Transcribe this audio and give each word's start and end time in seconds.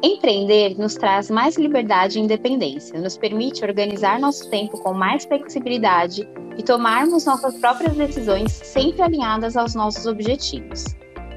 Empreender 0.00 0.78
nos 0.78 0.94
traz 0.94 1.28
mais 1.28 1.56
liberdade 1.56 2.18
e 2.18 2.22
independência, 2.22 3.00
nos 3.00 3.18
permite 3.18 3.64
organizar 3.64 4.20
nosso 4.20 4.48
tempo 4.48 4.78
com 4.78 4.94
mais 4.94 5.24
flexibilidade 5.24 6.28
e 6.56 6.62
tomarmos 6.62 7.24
nossas 7.24 7.56
próprias 7.56 7.96
decisões 7.96 8.52
sempre 8.52 9.02
alinhadas 9.02 9.56
aos 9.56 9.74
nossos 9.74 10.06
objetivos. 10.06 10.84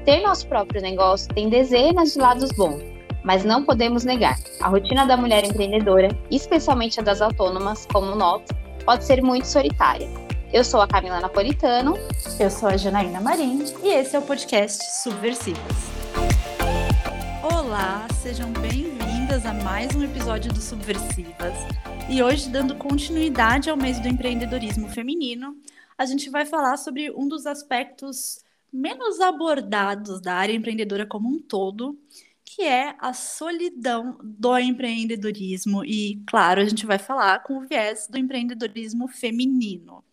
Ter 0.04 0.20
nosso 0.20 0.46
próprio 0.46 0.80
negócio 0.80 1.28
tem 1.34 1.48
dezenas 1.48 2.12
de 2.12 2.20
lados 2.20 2.52
bons, 2.52 2.84
mas 3.24 3.44
não 3.44 3.64
podemos 3.64 4.04
negar. 4.04 4.38
A 4.60 4.68
rotina 4.68 5.06
da 5.06 5.16
mulher 5.16 5.44
empreendedora, 5.44 6.16
especialmente 6.30 7.00
a 7.00 7.02
das 7.02 7.20
autônomas, 7.20 7.84
como 7.92 8.14
nós, 8.14 8.42
pode 8.84 9.04
ser 9.04 9.20
muito 9.24 9.46
solitária. 9.46 10.08
Eu 10.52 10.62
sou 10.62 10.80
a 10.80 10.86
Camila 10.86 11.18
Napolitano. 11.18 11.94
Eu 12.38 12.50
sou 12.50 12.68
a 12.68 12.76
Janaína 12.76 13.20
Marim. 13.20 13.64
E 13.82 13.88
esse 13.88 14.14
é 14.14 14.18
o 14.20 14.22
podcast 14.22 14.84
Subversivas. 15.02 16.01
Olá, 17.42 18.06
sejam 18.22 18.52
bem-vindas 18.52 19.44
a 19.44 19.52
mais 19.52 19.92
um 19.96 20.04
episódio 20.04 20.52
do 20.52 20.60
Subversivas. 20.60 21.52
E 22.08 22.22
hoje, 22.22 22.48
dando 22.48 22.76
continuidade 22.76 23.68
ao 23.68 23.76
mês 23.76 23.98
do 23.98 24.06
empreendedorismo 24.06 24.88
feminino, 24.88 25.60
a 25.98 26.06
gente 26.06 26.30
vai 26.30 26.46
falar 26.46 26.76
sobre 26.76 27.10
um 27.10 27.26
dos 27.26 27.44
aspectos 27.44 28.44
menos 28.72 29.18
abordados 29.20 30.20
da 30.20 30.34
área 30.34 30.52
empreendedora 30.52 31.04
como 31.04 31.28
um 31.28 31.40
todo, 31.40 31.98
que 32.44 32.62
é 32.62 32.94
a 33.00 33.12
solidão 33.12 34.16
do 34.22 34.56
empreendedorismo. 34.56 35.84
E, 35.84 36.22
claro, 36.28 36.60
a 36.60 36.64
gente 36.64 36.86
vai 36.86 36.98
falar 36.98 37.42
com 37.42 37.58
o 37.58 37.66
viés 37.66 38.06
do 38.08 38.18
empreendedorismo 38.18 39.08
feminino. 39.08 40.04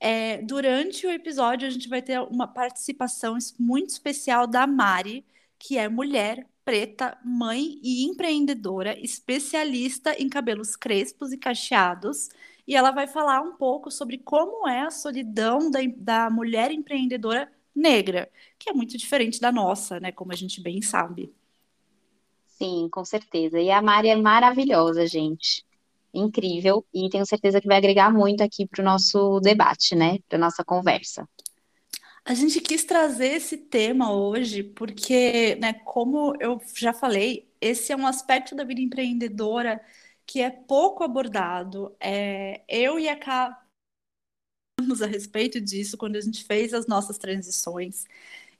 É, 0.00 0.38
durante 0.38 1.06
o 1.06 1.10
episódio, 1.10 1.68
a 1.68 1.70
gente 1.70 1.86
vai 1.86 2.00
ter 2.00 2.18
uma 2.18 2.48
participação 2.48 3.36
muito 3.58 3.90
especial 3.90 4.46
da 4.46 4.66
Mari, 4.66 5.26
que 5.58 5.76
é 5.76 5.86
mulher, 5.86 6.46
preta, 6.64 7.18
mãe 7.24 7.78
e 7.82 8.04
empreendedora, 8.04 8.98
especialista 8.98 10.14
em 10.20 10.28
cabelos 10.28 10.76
crespos 10.76 11.32
e 11.32 11.38
cacheados. 11.38 12.28
E 12.66 12.76
ela 12.76 12.90
vai 12.90 13.06
falar 13.06 13.40
um 13.40 13.56
pouco 13.56 13.90
sobre 13.90 14.18
como 14.18 14.68
é 14.68 14.82
a 14.82 14.90
solidão 14.90 15.70
da, 15.70 15.80
da 15.96 16.30
mulher 16.30 16.70
empreendedora 16.70 17.50
negra, 17.74 18.30
que 18.58 18.70
é 18.70 18.72
muito 18.72 18.96
diferente 18.96 19.40
da 19.40 19.50
nossa, 19.50 19.98
né? 19.98 20.12
Como 20.12 20.32
a 20.32 20.36
gente 20.36 20.60
bem 20.60 20.80
sabe. 20.82 21.32
Sim, 22.46 22.88
com 22.90 23.04
certeza. 23.04 23.60
E 23.60 23.70
a 23.70 23.82
Mari 23.82 24.08
é 24.08 24.16
maravilhosa, 24.16 25.06
gente. 25.06 25.64
Incrível. 26.14 26.86
E 26.94 27.08
tenho 27.10 27.26
certeza 27.26 27.60
que 27.60 27.66
vai 27.66 27.78
agregar 27.78 28.12
muito 28.12 28.42
aqui 28.42 28.66
para 28.66 28.82
o 28.82 28.84
nosso 28.84 29.40
debate, 29.40 29.94
né? 29.96 30.18
Para 30.28 30.38
nossa 30.38 30.64
conversa. 30.64 31.28
A 32.24 32.34
gente 32.34 32.60
quis 32.60 32.84
trazer 32.84 33.28
esse 33.34 33.56
tema 33.58 34.12
hoje 34.12 34.62
porque, 34.62 35.56
né, 35.56 35.72
como 35.72 36.34
eu 36.40 36.60
já 36.76 36.92
falei, 36.92 37.50
esse 37.60 37.92
é 37.92 37.96
um 37.96 38.06
aspecto 38.06 38.54
da 38.54 38.64
vida 38.64 38.80
empreendedora 38.80 39.84
que 40.24 40.40
é 40.40 40.50
pouco 40.50 41.02
abordado. 41.02 41.94
É, 42.00 42.62
eu 42.68 42.98
e 42.98 43.08
a 43.08 43.16
Ká 43.16 43.58
a 45.02 45.06
respeito 45.06 45.60
disso 45.60 45.96
quando 45.96 46.16
a 46.16 46.20
gente 46.20 46.44
fez 46.44 46.72
as 46.74 46.86
nossas 46.86 47.18
transições. 47.18 48.04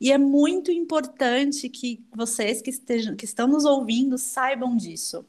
E 0.01 0.13
é 0.13 0.19
muito 0.19 0.73
importante 0.73 1.69
que 1.69 2.05
vocês 2.15 2.61
que, 2.63 2.71
estejam, 2.71 3.17
que 3.17 3.25
estão 3.25 3.47
nos 3.47 3.65
ouvindo 3.65 4.19
saibam 4.19 4.77
disso. 4.77 5.25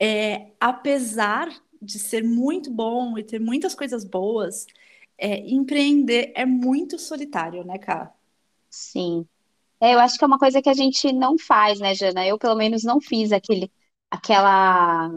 É, 0.00 0.52
apesar 0.60 1.48
de 1.80 1.98
ser 1.98 2.24
muito 2.24 2.70
bom 2.70 3.18
e 3.18 3.24
ter 3.24 3.40
muitas 3.40 3.74
coisas 3.74 4.04
boas, 4.04 4.66
é, 5.18 5.38
empreender 5.50 6.32
é 6.34 6.44
muito 6.44 6.98
solitário, 6.98 7.64
né, 7.64 7.78
Ká? 7.78 8.12
Sim. 8.68 9.26
É, 9.80 9.94
eu 9.94 9.98
acho 9.98 10.16
que 10.16 10.24
é 10.24 10.26
uma 10.26 10.38
coisa 10.38 10.62
que 10.62 10.68
a 10.68 10.74
gente 10.74 11.12
não 11.12 11.36
faz, 11.36 11.80
né, 11.80 11.94
Jana? 11.94 12.26
Eu, 12.26 12.38
pelo 12.38 12.54
menos, 12.54 12.84
não 12.84 13.00
fiz 13.00 13.32
aquele, 13.32 13.70
aquela, 14.10 15.10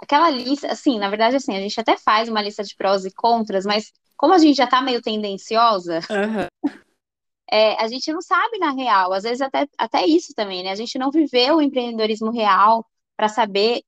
aquela 0.00 0.30
lista. 0.30 0.66
Assim, 0.70 0.98
na 0.98 1.08
verdade, 1.08 1.36
assim, 1.36 1.56
a 1.56 1.60
gente 1.60 1.80
até 1.80 1.96
faz 1.96 2.28
uma 2.28 2.42
lista 2.42 2.64
de 2.64 2.74
prós 2.74 3.04
e 3.04 3.12
contras, 3.12 3.64
mas 3.64 3.92
como 4.16 4.34
a 4.34 4.38
gente 4.38 4.56
já 4.56 4.66
tá 4.66 4.82
meio 4.82 5.00
tendenciosa, 5.00 6.00
uhum. 6.10 6.70
é, 7.50 7.80
a 7.82 7.86
gente 7.86 8.12
não 8.12 8.20
sabe 8.20 8.58
na 8.58 8.72
real. 8.72 9.12
Às 9.12 9.22
vezes, 9.22 9.40
até, 9.40 9.68
até 9.78 10.04
isso 10.04 10.34
também, 10.34 10.64
né? 10.64 10.70
A 10.70 10.76
gente 10.76 10.98
não 10.98 11.10
viveu 11.10 11.56
o 11.56 11.62
empreendedorismo 11.62 12.30
real 12.30 12.84
para 13.16 13.28
saber 13.28 13.82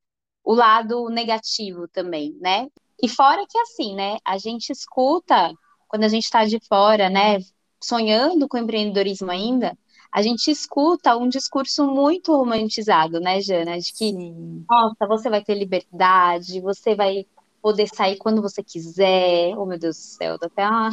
o 0.45 0.55
lado 0.55 1.09
negativo 1.09 1.89
também, 1.89 2.37
né? 2.41 2.69
E 3.05 3.09
fora 3.09 3.45
que 3.47 3.59
assim, 3.59 3.95
né, 3.95 4.17
a 4.25 4.39
gente 4.39 4.71
escuta 4.71 5.53
quando 5.87 6.05
a 6.05 6.09
gente 6.09 6.25
está 6.25 6.47
de 6.47 6.59
fora, 6.67 7.11
né, 7.11 7.39
sonhando 7.79 8.49
com 8.49 8.57
empreendedorismo 8.57 9.31
ainda, 9.31 9.77
a 10.11 10.23
gente 10.23 10.51
escuta 10.51 11.15
um 11.15 11.29
discurso 11.29 11.87
muito 11.87 12.35
romantizado, 12.35 13.21
né, 13.21 13.43
Jana, 13.43 13.79
de 13.79 13.93
que, 13.93 14.11
Sim. 14.11 14.65
nossa, 14.67 15.07
você 15.07 15.29
vai 15.29 15.45
ter 15.45 15.55
liberdade, 15.55 16.63
você 16.63 16.95
vai 16.95 17.27
poder 17.61 17.89
sair 17.89 18.17
quando 18.17 18.41
você 18.41 18.63
quiser. 18.63 19.55
Oh, 19.59 19.67
meu 19.67 19.79
Deus 19.79 19.97
do 19.99 20.03
céu, 20.03 20.39
dá 20.39 20.47
até 20.47 20.67
uma... 20.67 20.91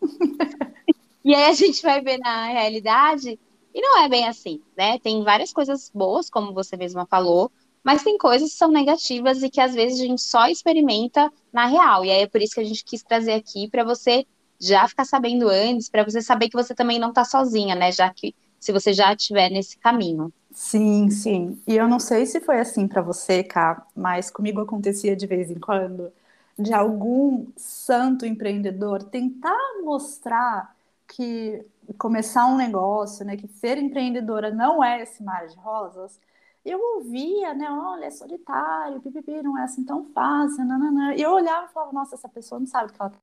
e 1.24 1.32
aí 1.32 1.44
a 1.44 1.52
gente 1.52 1.80
vai 1.80 2.00
ver 2.00 2.18
na 2.18 2.46
realidade 2.46 3.38
e 3.72 3.80
não 3.80 4.02
é 4.02 4.08
bem 4.08 4.26
assim, 4.26 4.60
né? 4.76 4.98
Tem 4.98 5.22
várias 5.22 5.52
coisas 5.52 5.92
boas, 5.94 6.28
como 6.28 6.52
você 6.52 6.76
mesma 6.76 7.06
falou, 7.06 7.52
mas 7.82 8.02
tem 8.02 8.18
coisas 8.18 8.50
que 8.50 8.56
são 8.56 8.70
negativas 8.70 9.42
e 9.42 9.50
que 9.50 9.60
às 9.60 9.74
vezes 9.74 10.00
a 10.00 10.04
gente 10.04 10.22
só 10.22 10.46
experimenta 10.48 11.30
na 11.52 11.66
real. 11.66 12.04
E 12.04 12.10
aí 12.10 12.22
é 12.22 12.26
por 12.26 12.42
isso 12.42 12.54
que 12.54 12.60
a 12.60 12.64
gente 12.64 12.84
quis 12.84 13.02
trazer 13.02 13.32
aqui 13.32 13.68
para 13.68 13.84
você 13.84 14.26
já 14.60 14.86
ficar 14.86 15.04
sabendo 15.04 15.48
antes, 15.48 15.88
para 15.88 16.04
você 16.04 16.20
saber 16.20 16.48
que 16.48 16.56
você 16.56 16.74
também 16.74 16.98
não 16.98 17.08
está 17.08 17.24
sozinha, 17.24 17.74
né? 17.74 17.90
Já 17.90 18.12
que 18.12 18.34
se 18.58 18.72
você 18.72 18.92
já 18.92 19.12
estiver 19.14 19.50
nesse 19.50 19.78
caminho. 19.78 20.30
Sim, 20.52 21.08
sim. 21.10 21.58
E 21.66 21.76
eu 21.76 21.88
não 21.88 21.98
sei 21.98 22.26
se 22.26 22.40
foi 22.40 22.60
assim 22.60 22.86
para 22.86 23.00
você, 23.00 23.42
Cá, 23.42 23.86
mas 23.96 24.30
comigo 24.30 24.60
acontecia 24.60 25.16
de 25.16 25.26
vez 25.26 25.50
em 25.50 25.58
quando 25.58 26.12
de 26.58 26.74
algum 26.74 27.46
santo 27.56 28.26
empreendedor 28.26 29.02
tentar 29.02 29.56
mostrar 29.82 30.76
que 31.08 31.64
começar 31.96 32.46
um 32.46 32.56
negócio, 32.56 33.24
né, 33.24 33.36
que 33.36 33.48
ser 33.48 33.78
empreendedora 33.78 34.50
não 34.50 34.84
é 34.84 35.02
esse 35.02 35.22
mar 35.22 35.46
de 35.46 35.56
rosas, 35.56 36.20
eu 36.64 36.78
ouvia, 36.96 37.54
né? 37.54 37.70
Olha, 37.70 38.06
é 38.06 38.10
solitário, 38.10 39.00
pipipi, 39.00 39.42
não 39.42 39.58
é 39.58 39.62
assim 39.62 39.84
tão 39.84 40.04
fácil, 40.12 40.64
nananã. 40.64 41.14
E 41.14 41.22
eu 41.22 41.30
olhava 41.32 41.66
e 41.66 41.72
falava, 41.72 41.92
nossa, 41.92 42.14
essa 42.14 42.28
pessoa 42.28 42.58
não 42.58 42.66
sabe 42.66 42.90
o 42.90 42.92
que 42.92 43.00
ela 43.00 43.10
tá. 43.10 43.18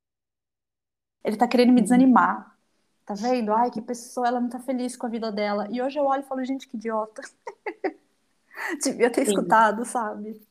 Ele 1.24 1.38
tá 1.38 1.48
querendo 1.48 1.70
me 1.70 1.80
uhum. 1.80 1.84
desanimar. 1.84 2.58
Tá 3.06 3.14
vendo? 3.14 3.54
Ai, 3.54 3.72
que 3.72 3.82
pessoa, 3.82 4.28
ela 4.28 4.42
não 4.42 4.50
tá 4.50 4.60
feliz 4.60 4.98
com 4.98 5.06
a 5.06 5.10
vida 5.10 5.32
dela. 5.32 5.68
E 5.72 5.82
hoje 5.82 5.98
eu 5.98 6.06
olho 6.06 6.24
e 6.24 6.26
falo, 6.26 6.44
gente, 6.44 6.68
que 6.68 6.76
idiota. 6.76 7.22
Devia 8.84 9.10
ter 9.10 9.26
Sim. 9.26 9.32
escutado, 9.32 9.86
sabe? 9.86 10.42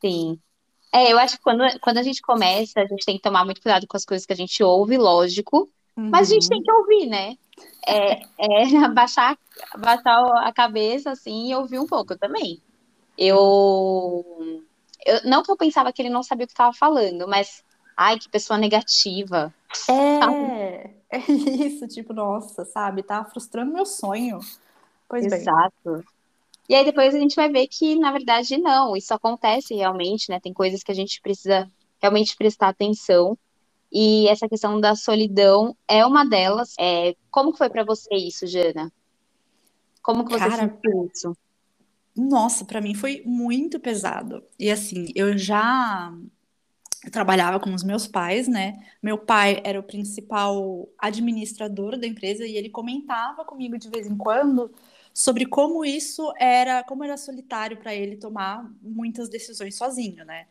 Sim. 0.00 0.40
É, 0.92 1.12
eu 1.12 1.18
acho 1.18 1.36
que 1.36 1.42
quando, 1.42 1.62
quando 1.80 1.98
a 1.98 2.02
gente 2.02 2.20
começa, 2.20 2.80
a 2.80 2.86
gente 2.86 3.04
tem 3.04 3.16
que 3.16 3.22
tomar 3.22 3.44
muito 3.44 3.62
cuidado 3.62 3.86
com 3.86 3.96
as 3.96 4.04
coisas 4.04 4.26
que 4.26 4.32
a 4.32 4.36
gente 4.36 4.60
ouve, 4.62 4.98
lógico. 4.98 5.70
Uhum. 5.96 6.10
Mas 6.10 6.30
a 6.30 6.34
gente 6.34 6.48
tem 6.48 6.58
uhum. 6.58 6.64
que 6.64 6.72
ouvir, 6.72 7.06
né? 7.06 7.36
É, 7.86 8.22
é 8.38 8.76
abaixar, 8.84 9.38
abaixar 9.72 10.24
a 10.46 10.52
cabeça, 10.52 11.10
assim, 11.10 11.50
e 11.50 11.54
ouvir 11.54 11.78
um 11.78 11.86
pouco 11.86 12.16
também. 12.16 12.60
Eu, 13.16 14.24
eu. 15.04 15.20
Não 15.24 15.42
que 15.42 15.50
eu 15.50 15.56
pensava 15.56 15.92
que 15.92 16.00
ele 16.00 16.10
não 16.10 16.22
sabia 16.22 16.44
o 16.44 16.46
que 16.46 16.52
estava 16.52 16.72
falando, 16.72 17.26
mas. 17.28 17.64
Ai, 17.96 18.18
que 18.18 18.30
pessoa 18.30 18.58
negativa. 18.58 19.52
É, 19.88 20.90
é 21.10 21.18
isso, 21.30 21.86
tipo, 21.86 22.14
nossa, 22.14 22.64
sabe? 22.64 23.02
Tá 23.02 23.24
frustrando 23.24 23.72
meu 23.72 23.84
sonho. 23.84 24.40
Pois 25.08 25.26
Exato. 25.26 25.72
Bem. 25.84 26.04
E 26.68 26.74
aí 26.74 26.84
depois 26.84 27.14
a 27.14 27.18
gente 27.18 27.34
vai 27.34 27.50
ver 27.50 27.66
que, 27.66 27.96
na 27.96 28.12
verdade, 28.12 28.56
não, 28.56 28.96
isso 28.96 29.12
acontece 29.12 29.74
realmente, 29.74 30.30
né? 30.30 30.38
Tem 30.38 30.54
coisas 30.54 30.84
que 30.84 30.92
a 30.92 30.94
gente 30.94 31.20
precisa 31.20 31.68
realmente 32.00 32.36
prestar 32.36 32.68
atenção 32.68 33.36
e 33.92 34.28
essa 34.28 34.48
questão 34.48 34.80
da 34.80 34.94
solidão 34.94 35.76
é 35.88 36.04
uma 36.04 36.24
delas. 36.24 36.74
É, 36.78 37.14
como 37.30 37.52
que 37.52 37.58
foi 37.58 37.68
para 37.68 37.84
você 37.84 38.14
isso, 38.14 38.46
Jana? 38.46 38.92
Como 40.02 40.24
que 40.24 40.32
você 40.32 40.48
Cara, 40.48 40.68
sentiu 40.68 41.10
isso? 41.12 41.36
Nossa, 42.16 42.64
para 42.64 42.80
mim 42.80 42.94
foi 42.94 43.22
muito 43.24 43.80
pesado. 43.80 44.42
E 44.58 44.70
assim, 44.70 45.06
eu 45.14 45.36
já 45.36 46.12
eu 47.04 47.10
trabalhava 47.10 47.58
com 47.58 47.72
os 47.72 47.82
meus 47.82 48.06
pais, 48.06 48.46
né? 48.46 48.78
Meu 49.02 49.16
pai 49.16 49.60
era 49.64 49.80
o 49.80 49.82
principal 49.82 50.88
administrador 50.98 51.98
da 51.98 52.06
empresa 52.06 52.46
e 52.46 52.56
ele 52.56 52.68
comentava 52.68 53.44
comigo 53.44 53.78
de 53.78 53.88
vez 53.88 54.06
em 54.06 54.16
quando 54.16 54.70
sobre 55.12 55.46
como 55.46 55.84
isso 55.84 56.32
era, 56.38 56.84
como 56.84 57.02
era 57.02 57.16
solitário 57.16 57.78
para 57.78 57.94
ele 57.94 58.16
tomar 58.16 58.70
muitas 58.82 59.28
decisões 59.28 59.76
sozinho, 59.76 60.24
né? 60.24 60.46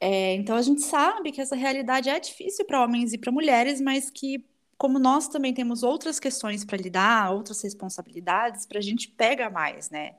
É, 0.00 0.34
então 0.34 0.54
a 0.56 0.62
gente 0.62 0.82
sabe 0.82 1.32
que 1.32 1.40
essa 1.40 1.56
realidade 1.56 2.08
é 2.08 2.20
difícil 2.20 2.64
para 2.64 2.82
homens 2.82 3.12
e 3.12 3.18
para 3.18 3.32
mulheres, 3.32 3.80
mas 3.80 4.10
que 4.10 4.44
como 4.76 4.98
nós 4.98 5.26
também 5.26 5.52
temos 5.52 5.82
outras 5.82 6.20
questões 6.20 6.64
para 6.64 6.76
lidar, 6.78 7.32
outras 7.32 7.60
responsabilidades, 7.62 8.64
para 8.64 8.78
a 8.78 8.82
gente 8.82 9.08
pega 9.08 9.50
mais, 9.50 9.90
né? 9.90 10.14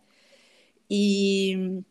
E 0.90 1.81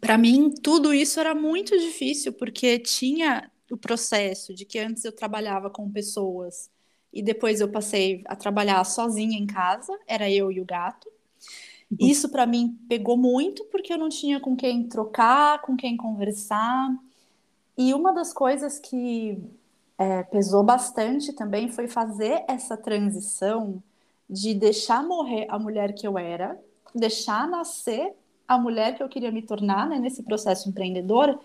para 0.00 0.18
mim 0.18 0.50
tudo 0.50 0.92
isso 0.92 1.18
era 1.18 1.34
muito 1.34 1.78
difícil 1.78 2.32
porque 2.32 2.78
tinha 2.78 3.50
o 3.70 3.76
processo 3.76 4.54
de 4.54 4.66
que 4.66 4.78
antes 4.78 5.04
eu 5.04 5.12
trabalhava 5.12 5.70
com 5.70 5.90
pessoas 5.90 6.70
e 7.12 7.22
depois 7.22 7.60
eu 7.60 7.70
passei 7.70 8.22
a 8.26 8.36
trabalhar 8.36 8.84
sozinha 8.84 9.38
em 9.38 9.46
casa, 9.46 9.96
era 10.06 10.30
eu 10.30 10.50
e 10.52 10.60
o 10.60 10.64
gato. 10.64 11.08
Uhum. 11.90 12.08
Isso 12.08 12.28
para 12.28 12.44
mim 12.44 12.76
pegou 12.88 13.16
muito 13.16 13.64
porque 13.66 13.92
eu 13.92 13.98
não 13.98 14.08
tinha 14.08 14.40
com 14.40 14.54
quem 14.56 14.88
trocar, 14.88 15.62
com 15.62 15.76
quem 15.76 15.96
conversar. 15.96 16.90
E 17.76 17.92
uma 17.92 18.12
das 18.12 18.32
coisas 18.32 18.78
que 18.78 19.38
é, 19.98 20.22
pesou 20.24 20.62
bastante 20.62 21.32
também 21.32 21.68
foi 21.68 21.88
fazer 21.88 22.44
essa 22.48 22.76
transição 22.76 23.82
de 24.28 24.54
deixar 24.54 25.02
morrer 25.02 25.46
a 25.48 25.58
mulher 25.58 25.92
que 25.94 26.06
eu 26.06 26.16
era, 26.18 26.58
deixar 26.94 27.48
nascer 27.48 28.14
a 28.46 28.58
mulher 28.58 28.96
que 28.96 29.02
eu 29.02 29.08
queria 29.08 29.32
me 29.32 29.42
tornar 29.42 29.88
né, 29.88 29.98
nesse 29.98 30.22
processo 30.22 30.68
empreendedor 30.68 31.38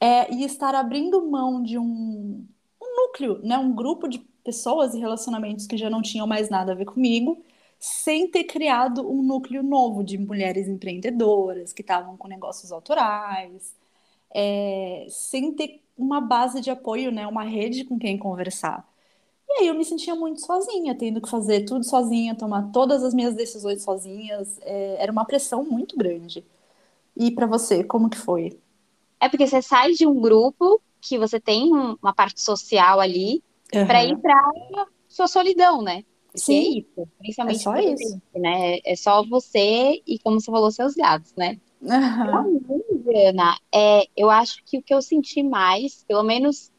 é, 0.00 0.32
e 0.32 0.44
estar 0.44 0.74
abrindo 0.74 1.24
mão 1.26 1.62
de 1.62 1.78
um, 1.78 2.44
um 2.80 2.96
núcleo, 2.96 3.40
né, 3.42 3.56
um 3.56 3.74
grupo 3.74 4.08
de 4.08 4.18
pessoas 4.44 4.94
e 4.94 4.98
relacionamentos 4.98 5.66
que 5.66 5.76
já 5.76 5.88
não 5.88 6.02
tinham 6.02 6.26
mais 6.26 6.50
nada 6.50 6.72
a 6.72 6.74
ver 6.74 6.84
comigo, 6.84 7.42
sem 7.78 8.30
ter 8.30 8.44
criado 8.44 9.08
um 9.08 9.22
núcleo 9.22 9.62
novo 9.62 10.02
de 10.04 10.18
mulheres 10.18 10.68
empreendedoras 10.68 11.72
que 11.72 11.82
estavam 11.82 12.16
com 12.16 12.28
negócios 12.28 12.70
autorais, 12.72 13.74
é, 14.34 15.06
sem 15.08 15.52
ter 15.52 15.80
uma 15.96 16.20
base 16.20 16.60
de 16.60 16.70
apoio, 16.70 17.12
né, 17.12 17.26
uma 17.26 17.44
rede 17.44 17.84
com 17.84 17.98
quem 17.98 18.18
conversar. 18.18 18.86
E 19.48 19.60
aí 19.60 19.68
eu 19.68 19.74
me 19.74 19.84
sentia 19.84 20.14
muito 20.14 20.44
sozinha, 20.44 20.94
tendo 20.94 21.20
que 21.20 21.30
fazer 21.30 21.64
tudo 21.64 21.84
sozinha, 21.84 22.34
tomar 22.34 22.72
todas 22.72 23.04
as 23.04 23.14
minhas 23.14 23.34
decisões 23.34 23.82
sozinhas. 23.82 24.58
É, 24.62 24.96
era 24.98 25.12
uma 25.12 25.24
pressão 25.24 25.64
muito 25.64 25.96
grande. 25.96 26.44
E 27.16 27.30
para 27.30 27.46
você, 27.46 27.84
como 27.84 28.10
que 28.10 28.16
foi? 28.16 28.58
É 29.20 29.28
porque 29.28 29.46
você 29.46 29.62
sai 29.62 29.92
de 29.92 30.06
um 30.06 30.20
grupo 30.20 30.80
que 31.00 31.18
você 31.18 31.38
tem 31.38 31.70
uma 31.72 32.12
parte 32.12 32.40
social 32.40 32.98
ali 32.98 33.42
uhum. 33.72 33.86
para 33.86 34.04
ir 34.04 34.16
para 34.16 34.86
sua 35.08 35.28
solidão, 35.28 35.82
né? 35.82 36.02
Porque 36.26 36.40
Sim. 36.40 36.56
é 36.56 36.78
isso, 36.80 37.08
principalmente 37.18 37.60
é 37.60 37.62
só 37.62 37.76
isso, 37.76 38.22
né? 38.34 38.78
É 38.84 38.96
só 38.96 39.22
você 39.24 40.02
e 40.04 40.18
como 40.18 40.40
você 40.40 40.50
falou 40.50 40.70
seus 40.72 40.94
gatos, 40.94 41.32
né? 41.36 41.60
Uhum. 41.80 42.82
Ana, 43.08 43.58
é, 43.72 44.06
eu 44.16 44.30
acho 44.30 44.62
que 44.64 44.78
o 44.78 44.82
que 44.82 44.94
eu 44.94 45.02
senti 45.02 45.42
mais, 45.42 46.04
pelo 46.04 46.22
menos 46.22 46.72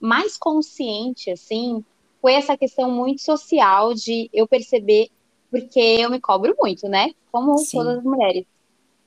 mais 0.00 0.36
consciente, 0.36 1.30
assim, 1.30 1.84
foi 2.20 2.34
essa 2.34 2.56
questão 2.56 2.90
muito 2.90 3.22
social 3.22 3.94
de 3.94 4.28
eu 4.32 4.46
perceber, 4.46 5.10
porque 5.50 5.78
eu 5.78 6.10
me 6.10 6.20
cobro 6.20 6.54
muito, 6.58 6.88
né? 6.88 7.10
Como 7.30 7.56
Sim. 7.58 7.78
todas 7.78 7.98
as 7.98 8.04
mulheres. 8.04 8.46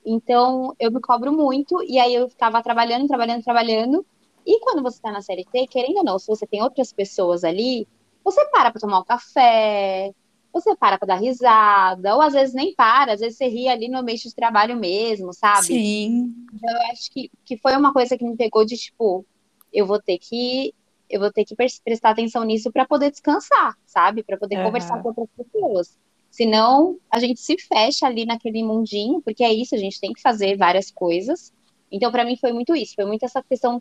Então, 0.04 0.74
eu 0.78 0.90
me 0.90 1.00
cobro 1.00 1.32
muito, 1.32 1.82
e 1.82 1.98
aí 1.98 2.14
eu 2.14 2.28
ficava 2.28 2.62
trabalhando, 2.62 3.08
trabalhando, 3.08 3.42
trabalhando. 3.42 4.06
E 4.46 4.60
quando 4.60 4.82
você 4.82 4.96
está 4.96 5.10
na 5.10 5.20
CLT, 5.20 5.66
querendo 5.66 5.98
ou 5.98 6.04
não, 6.04 6.18
se 6.18 6.28
você 6.28 6.46
tem 6.46 6.62
outras 6.62 6.92
pessoas 6.92 7.42
ali, 7.42 7.88
você 8.24 8.44
para 8.50 8.70
para 8.70 8.80
tomar 8.80 9.00
um 9.00 9.04
café, 9.04 10.12
você 10.60 10.74
para 10.76 10.98
para 10.98 11.08
dar 11.08 11.20
risada, 11.20 12.14
ou 12.14 12.20
às 12.20 12.32
vezes 12.32 12.54
nem 12.54 12.74
para, 12.74 13.12
às 13.12 13.20
vezes 13.20 13.36
você 13.36 13.48
ri 13.48 13.68
ali 13.68 13.88
no 13.88 13.98
ambiente 13.98 14.28
de 14.28 14.34
trabalho 14.34 14.76
mesmo, 14.76 15.32
sabe? 15.32 15.66
Sim. 15.66 16.34
Então, 16.52 16.70
eu 16.70 16.92
acho 16.92 17.10
que, 17.10 17.30
que 17.44 17.56
foi 17.56 17.76
uma 17.76 17.92
coisa 17.92 18.16
que 18.16 18.24
me 18.24 18.36
pegou 18.36 18.64
de 18.64 18.76
tipo, 18.76 19.24
eu 19.72 19.86
vou 19.86 20.00
ter 20.00 20.18
que 20.18 20.74
eu 21.08 21.20
vou 21.20 21.32
ter 21.32 21.44
que 21.44 21.54
prestar 21.54 22.10
atenção 22.10 22.42
nisso 22.42 22.72
para 22.72 22.84
poder 22.84 23.10
descansar, 23.10 23.76
sabe? 23.86 24.24
Para 24.24 24.36
poder 24.36 24.58
uhum. 24.58 24.64
conversar 24.64 25.00
com 25.00 25.08
outras 25.08 25.28
pessoas. 25.36 25.96
Senão, 26.30 26.98
a 27.10 27.18
gente 27.20 27.40
se 27.40 27.56
fecha 27.58 28.06
ali 28.06 28.26
naquele 28.26 28.62
mundinho, 28.62 29.22
porque 29.22 29.44
é 29.44 29.52
isso, 29.52 29.74
a 29.74 29.78
gente 29.78 30.00
tem 30.00 30.12
que 30.12 30.20
fazer 30.20 30.56
várias 30.56 30.90
coisas. 30.90 31.52
Então, 31.90 32.10
para 32.10 32.24
mim, 32.24 32.36
foi 32.36 32.52
muito 32.52 32.74
isso. 32.74 32.94
Foi 32.94 33.04
muito 33.04 33.24
essa 33.24 33.42
questão 33.42 33.80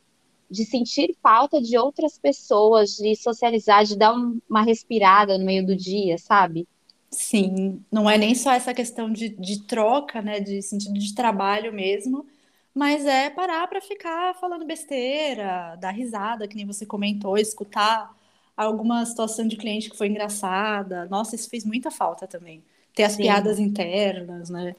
de 0.49 0.65
sentir 0.65 1.15
falta 1.21 1.61
de 1.61 1.77
outras 1.77 2.17
pessoas, 2.17 2.95
de 2.95 3.15
socializar, 3.15 3.83
de 3.83 3.97
dar 3.97 4.13
uma 4.49 4.61
respirada 4.61 5.37
no 5.37 5.45
meio 5.45 5.65
do 5.65 5.75
dia, 5.75 6.17
sabe? 6.17 6.67
Sim, 7.09 7.83
não 7.91 8.09
é 8.09 8.17
nem 8.17 8.35
só 8.35 8.51
essa 8.51 8.73
questão 8.73 9.11
de, 9.11 9.29
de 9.29 9.63
troca, 9.63 10.21
né, 10.21 10.39
de 10.39 10.61
sentido 10.61 10.99
de 10.99 11.15
trabalho 11.15 11.73
mesmo, 11.73 12.25
mas 12.73 13.05
é 13.05 13.29
parar 13.29 13.67
para 13.67 13.79
ficar 13.79 14.35
falando 14.35 14.65
besteira, 14.65 15.77
dar 15.79 15.91
risada, 15.91 16.47
que 16.47 16.55
nem 16.55 16.65
você 16.65 16.85
comentou, 16.85 17.37
escutar 17.37 18.13
alguma 18.55 19.05
situação 19.05 19.47
de 19.47 19.55
cliente 19.55 19.89
que 19.89 19.97
foi 19.97 20.07
engraçada. 20.07 21.05
Nossa, 21.05 21.35
isso 21.35 21.49
fez 21.49 21.63
muita 21.63 21.89
falta 21.89 22.27
também. 22.27 22.61
Ter 22.93 23.03
as 23.03 23.13
Sim. 23.13 23.23
piadas 23.23 23.59
internas, 23.59 24.49
né? 24.49 24.75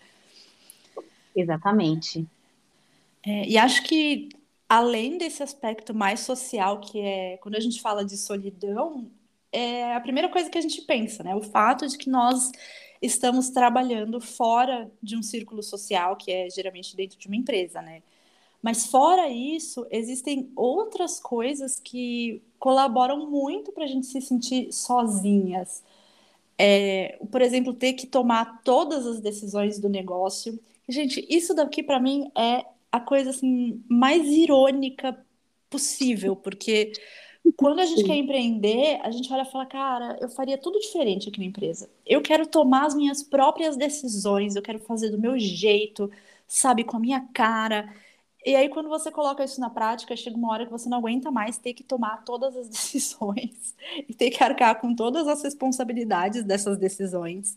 Exatamente. 1.35 2.27
É, 3.25 3.47
e 3.47 3.59
acho 3.59 3.83
que 3.83 4.29
além 4.69 5.19
desse 5.19 5.43
aspecto 5.43 5.95
mais 5.95 6.21
social, 6.21 6.81
que 6.81 7.01
é 7.01 7.37
quando 7.39 7.57
a 7.57 7.61
gente 7.61 7.81
fala 7.81 8.05
de 8.05 8.17
solidão, 8.17 9.11
é 9.53 9.95
a 9.95 10.01
primeira 10.01 10.29
coisa 10.29 10.51
que 10.51 10.59
a 10.59 10.61
gente 10.61 10.83
pensa, 10.83 11.23
né? 11.23 11.35
O 11.35 11.43
fato 11.43 11.87
de 11.87 11.97
que 11.97 12.11
nós 12.11 12.51
estamos 13.01 13.51
trabalhando 13.51 14.21
fora 14.21 14.91
de 15.03 15.17
um 15.17 15.23
círculo 15.23 15.63
social, 15.63 16.17
que 16.17 16.31
é 16.33 16.51
geralmente 16.51 16.97
dentro 16.97 17.19
de 17.19 17.27
uma 17.27 17.37
empresa, 17.37 17.81
né? 17.83 18.03
Mas 18.63 18.87
fora 18.87 19.29
isso, 19.29 19.87
existem 19.91 20.51
outras 20.57 21.21
coisas 21.21 21.79
que 21.79 22.43
colaboram 22.59 23.31
muito 23.31 23.71
para 23.71 23.85
a 23.85 23.87
gente 23.87 24.07
se 24.07 24.21
sentir 24.21 24.73
sozinhas. 24.73 25.85
É, 26.59 27.19
por 27.31 27.43
exemplo, 27.43 27.73
ter 27.75 27.93
que 27.93 28.07
tomar 28.07 28.63
todas 28.65 29.07
as 29.07 29.21
decisões 29.21 29.79
do 29.79 29.89
negócio. 29.89 30.59
Gente, 30.89 31.25
isso 31.29 31.55
daqui 31.55 31.83
para 31.83 32.01
mim 32.01 32.31
é 32.37 32.65
a 32.97 33.01
coisa 33.01 33.31
assim 33.31 33.83
mais 33.89 34.27
irônica 34.27 35.19
possível, 35.71 36.37
porque 36.37 36.93
quando 37.57 37.81
a 37.81 37.85
gente 37.85 38.01
Sim. 38.01 38.07
quer 38.07 38.17
empreender, 38.17 39.01
a 39.03 39.11
gente 39.11 39.33
olha 39.33 39.43
e 39.43 39.51
fala, 39.51 39.67
cara, 39.67 40.19
eu 40.21 40.29
faria 40.29 40.59
tudo 40.59 40.81
diferente 40.81 41.29
aqui 41.29 41.39
na 41.39 41.47
empresa. 41.47 41.89
Eu 42.05 42.21
quero 42.21 42.47
tomar 42.47 42.87
as 42.87 42.95
minhas 42.95 43.23
próprias 43.23 43.77
decisões, 43.77 44.57
eu 44.57 44.63
quero 44.63 44.79
fazer 44.81 45.11
do 45.11 45.19
meu 45.19 45.39
jeito, 45.39 46.11
sabe, 46.49 46.83
com 46.83 46.97
a 46.97 47.01
minha 47.01 47.21
cara. 47.33 47.93
E 48.45 48.55
aí, 48.55 48.69
quando 48.69 48.89
você 48.89 49.11
coloca 49.11 49.45
isso 49.45 49.61
na 49.61 49.71
prática, 49.71 50.17
chega 50.17 50.37
uma 50.37 50.53
hora 50.53 50.65
que 50.67 50.73
você 50.73 50.89
não 50.89 50.99
aguenta 50.99 51.31
mais 51.31 51.59
ter 51.59 51.75
que 51.75 51.85
tomar 51.85 52.25
todas 52.25 52.57
as 52.57 52.69
decisões 52.71 53.75
e 54.09 54.15
ter 54.15 54.31
que 54.31 54.43
arcar 54.43 54.81
com 54.81 54.95
todas 54.95 55.29
as 55.29 55.43
responsabilidades 55.43 56.45
dessas 56.45 56.79
decisões. 56.79 57.57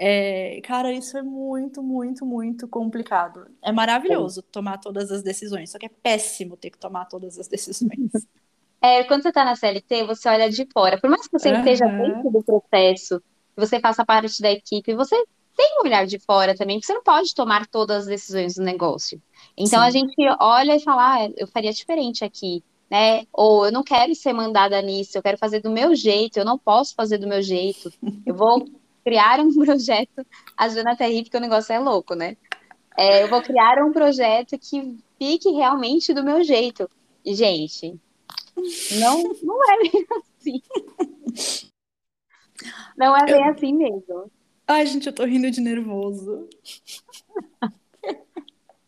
É, 0.00 0.60
cara, 0.62 0.92
isso 0.92 1.18
é 1.18 1.22
muito, 1.22 1.82
muito, 1.82 2.24
muito 2.24 2.68
complicado. 2.68 3.48
É 3.60 3.72
maravilhoso 3.72 4.42
tomar 4.42 4.78
todas 4.78 5.10
as 5.10 5.24
decisões, 5.24 5.72
só 5.72 5.78
que 5.78 5.86
é 5.86 5.88
péssimo 5.88 6.56
ter 6.56 6.70
que 6.70 6.78
tomar 6.78 7.06
todas 7.06 7.38
as 7.38 7.48
decisões. 7.48 8.10
É, 8.80 9.02
quando 9.02 9.22
você 9.22 9.30
está 9.30 9.44
na 9.44 9.56
CLT, 9.56 10.04
você 10.04 10.28
olha 10.28 10.48
de 10.48 10.64
fora. 10.72 11.00
Por 11.00 11.10
mais 11.10 11.26
que 11.26 11.36
você 11.36 11.50
uhum. 11.50 11.58
esteja 11.58 11.84
dentro 11.84 12.30
do 12.30 12.44
processo, 12.44 13.20
você 13.56 13.80
faça 13.80 14.04
parte 14.04 14.40
da 14.40 14.52
equipe, 14.52 14.94
você 14.94 15.16
tem 15.56 15.78
um 15.80 15.86
olhar 15.86 16.06
de 16.06 16.20
fora 16.20 16.54
também, 16.54 16.76
porque 16.76 16.86
você 16.86 16.94
não 16.94 17.02
pode 17.02 17.34
tomar 17.34 17.66
todas 17.66 18.02
as 18.02 18.06
decisões 18.06 18.54
do 18.54 18.62
negócio. 18.62 19.20
Então 19.56 19.80
Sim. 19.80 19.86
a 19.86 19.90
gente 19.90 20.14
olha 20.38 20.76
e 20.76 20.80
fala, 20.80 21.16
ah, 21.16 21.30
eu 21.36 21.48
faria 21.48 21.72
diferente 21.72 22.24
aqui, 22.24 22.62
né? 22.88 23.24
Ou 23.32 23.66
eu 23.66 23.72
não 23.72 23.82
quero 23.82 24.14
ser 24.14 24.32
mandada 24.32 24.80
nisso, 24.80 25.18
eu 25.18 25.22
quero 25.24 25.36
fazer 25.36 25.60
do 25.60 25.70
meu 25.70 25.96
jeito, 25.96 26.38
eu 26.38 26.44
não 26.44 26.56
posso 26.56 26.94
fazer 26.94 27.18
do 27.18 27.26
meu 27.26 27.42
jeito. 27.42 27.92
Eu 28.24 28.36
vou 28.36 28.64
criar 29.08 29.40
um 29.40 29.52
projeto, 29.64 30.26
a 30.56 30.68
Jana 30.68 30.92
até 30.92 31.08
ri 31.08 31.22
porque 31.22 31.36
o 31.36 31.40
negócio 31.40 31.72
é 31.72 31.78
louco, 31.78 32.14
né? 32.14 32.36
É, 32.96 33.22
eu 33.22 33.28
vou 33.28 33.40
criar 33.40 33.82
um 33.82 33.92
projeto 33.92 34.58
que 34.58 34.98
fique 35.18 35.50
realmente 35.50 36.12
do 36.12 36.22
meu 36.22 36.44
jeito. 36.44 36.90
Gente, 37.24 37.98
não, 39.00 39.22
não 39.42 39.70
é 39.70 39.78
bem 39.78 40.06
assim. 40.18 40.62
Não 42.96 43.16
é 43.16 43.24
bem 43.24 43.40
eu... 43.40 43.50
assim 43.50 43.72
mesmo. 43.72 44.30
Ai, 44.66 44.86
gente, 44.86 45.06
eu 45.06 45.12
tô 45.12 45.24
rindo 45.24 45.50
de 45.50 45.60
nervoso. 45.60 46.48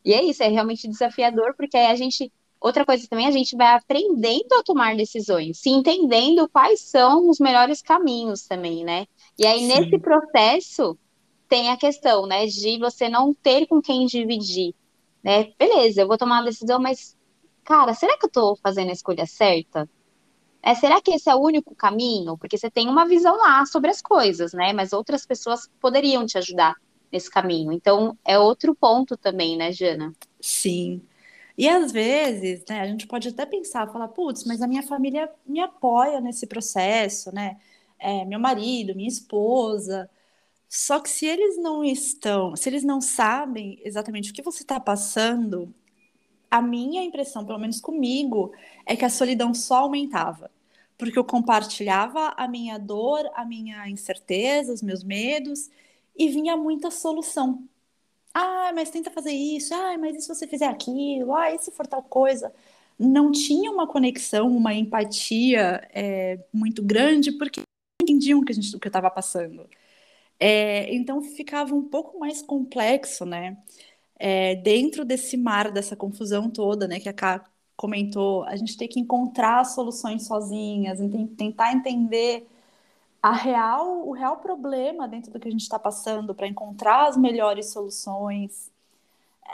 e 0.05 0.13
é 0.13 0.23
isso, 0.25 0.43
é 0.43 0.49
realmente 0.49 0.89
desafiador, 0.89 1.55
porque 1.57 1.77
aí 1.77 1.87
a 1.87 1.95
gente. 1.95 2.31
Outra 2.61 2.85
coisa 2.85 3.09
também, 3.09 3.27
a 3.27 3.31
gente 3.31 3.57
vai 3.57 3.75
aprendendo 3.75 4.53
a 4.53 4.63
tomar 4.63 4.95
decisões, 4.95 5.59
se 5.59 5.71
entendendo 5.71 6.47
quais 6.47 6.81
são 6.81 7.31
os 7.31 7.39
melhores 7.39 7.81
caminhos 7.81 8.47
também, 8.47 8.85
né? 8.85 9.07
E 9.41 9.47
aí, 9.47 9.61
Sim. 9.61 9.69
nesse 9.69 9.99
processo, 9.99 10.99
tem 11.49 11.71
a 11.71 11.77
questão, 11.79 12.27
né, 12.27 12.45
de 12.45 12.79
você 12.79 13.09
não 13.09 13.33
ter 13.33 13.67
com 13.67 13.81
quem 13.81 14.05
dividir, 14.05 14.75
né? 15.25 15.51
Beleza, 15.59 16.03
eu 16.03 16.07
vou 16.07 16.19
tomar 16.19 16.41
uma 16.41 16.45
decisão, 16.45 16.79
mas, 16.79 17.17
cara, 17.65 17.95
será 17.95 18.19
que 18.19 18.27
eu 18.27 18.31
tô 18.31 18.55
fazendo 18.63 18.91
a 18.91 18.93
escolha 18.93 19.25
certa? 19.25 19.89
É, 20.63 20.75
será 20.75 21.01
que 21.01 21.13
esse 21.13 21.31
é 21.31 21.35
o 21.35 21.41
único 21.41 21.75
caminho? 21.75 22.37
Porque 22.37 22.59
você 22.59 22.71
tem 22.71 22.87
uma 22.87 23.07
visão 23.07 23.35
lá 23.39 23.65
sobre 23.65 23.89
as 23.89 24.03
coisas, 24.03 24.53
né? 24.53 24.75
Mas 24.75 24.93
outras 24.93 25.25
pessoas 25.25 25.71
poderiam 25.81 26.27
te 26.27 26.37
ajudar 26.37 26.75
nesse 27.11 27.31
caminho. 27.31 27.73
Então, 27.73 28.19
é 28.27 28.39
outro 28.39 28.75
ponto 28.75 29.17
também, 29.17 29.57
né, 29.57 29.73
Jana? 29.73 30.13
Sim. 30.39 31.01
E 31.57 31.67
às 31.67 31.91
vezes, 31.91 32.63
né, 32.69 32.83
a 32.83 32.87
gente 32.87 33.07
pode 33.07 33.29
até 33.29 33.47
pensar, 33.47 33.91
falar, 33.91 34.09
putz, 34.09 34.45
mas 34.45 34.61
a 34.61 34.67
minha 34.67 34.83
família 34.83 35.31
me 35.47 35.61
apoia 35.61 36.21
nesse 36.21 36.47
processo, 36.47 37.35
né? 37.35 37.57
É, 38.01 38.25
meu 38.25 38.41
marido, 38.41 38.95
minha 38.95 39.09
esposa. 39.09 40.11
Só 40.69 41.01
que 41.01 41.11
se 41.11 41.27
eles 41.27 41.59
não 41.59 41.85
estão, 41.85 42.57
se 42.57 42.69
eles 42.69 42.85
não 42.85 43.01
sabem 43.01 43.81
exatamente 43.85 44.31
o 44.31 44.35
que 44.35 44.43
você 44.43 44.63
está 44.63 44.81
passando, 44.81 45.75
a 46.51 46.63
minha 46.63 47.03
impressão, 47.05 47.45
pelo 47.47 47.59
menos 47.59 47.81
comigo, 47.81 48.53
é 48.87 48.97
que 48.97 49.05
a 49.05 49.11
solidão 49.11 49.55
só 49.55 49.79
aumentava. 49.79 50.51
Porque 50.99 51.19
eu 51.19 51.25
compartilhava 51.25 52.35
a 52.37 52.49
minha 52.49 52.79
dor, 52.79 53.31
a 53.35 53.45
minha 53.45 53.89
incerteza, 53.89 54.73
os 54.73 54.83
meus 54.83 55.05
medos, 55.05 55.71
e 56.17 56.29
vinha 56.29 56.57
muita 56.57 56.91
solução. 56.91 57.65
Ah, 58.35 58.73
mas 58.75 58.91
tenta 58.91 59.11
fazer 59.11 59.33
isso. 59.33 59.75
Ah, 59.75 59.97
mas 59.99 60.17
e 60.17 60.23
se 60.23 60.29
você 60.29 60.47
fizer 60.47 60.67
aquilo? 60.67 61.35
Ah, 61.35 61.53
e 61.55 61.59
se 61.59 61.71
for 61.73 61.87
tal 61.87 62.03
coisa? 62.03 62.53
Não 62.99 63.33
tinha 63.33 63.71
uma 63.71 63.87
conexão, 63.87 64.49
uma 64.49 64.75
empatia 64.75 65.89
é, 65.93 66.39
muito 66.53 66.83
grande, 66.83 67.33
porque 67.33 67.63
entendiam 68.11 68.41
o 68.41 68.45
que, 68.45 68.53
a 68.53 68.55
gente, 68.55 68.75
o 68.77 68.81
que 68.81 68.89
eu 68.89 68.91
estava 68.91 69.11
passando. 69.11 69.69
É, 70.39 70.93
então 70.95 71.23
ficava 71.23 71.75
um 71.75 71.83
pouco 71.89 72.19
mais 72.19 72.43
complexo, 72.43 73.25
né? 73.27 73.59
É, 74.19 74.57
dentro 74.57 75.05
desse 75.05 75.37
mar, 75.37 75.71
dessa 75.73 75.97
confusão 75.97 76.51
toda, 76.51 76.87
né, 76.89 77.01
que 77.01 77.09
a 77.09 77.13
Ká 77.13 77.45
comentou, 77.77 78.45
a 78.45 78.57
gente 78.57 78.77
tem 78.77 78.89
que 78.89 79.01
encontrar 79.01 79.65
soluções 79.65 80.27
sozinhas, 80.27 80.99
tentar 81.39 81.73
entender 81.73 82.47
a 83.23 83.33
real, 83.33 84.07
o 84.07 84.13
real 84.13 84.39
problema 84.39 85.09
dentro 85.09 85.33
do 85.33 85.41
que 85.41 85.49
a 85.49 85.51
gente 85.51 85.63
está 85.63 85.79
passando 85.79 86.35
para 86.35 86.47
encontrar 86.47 87.09
as 87.09 87.17
melhores 87.17 87.67
soluções. 87.73 88.71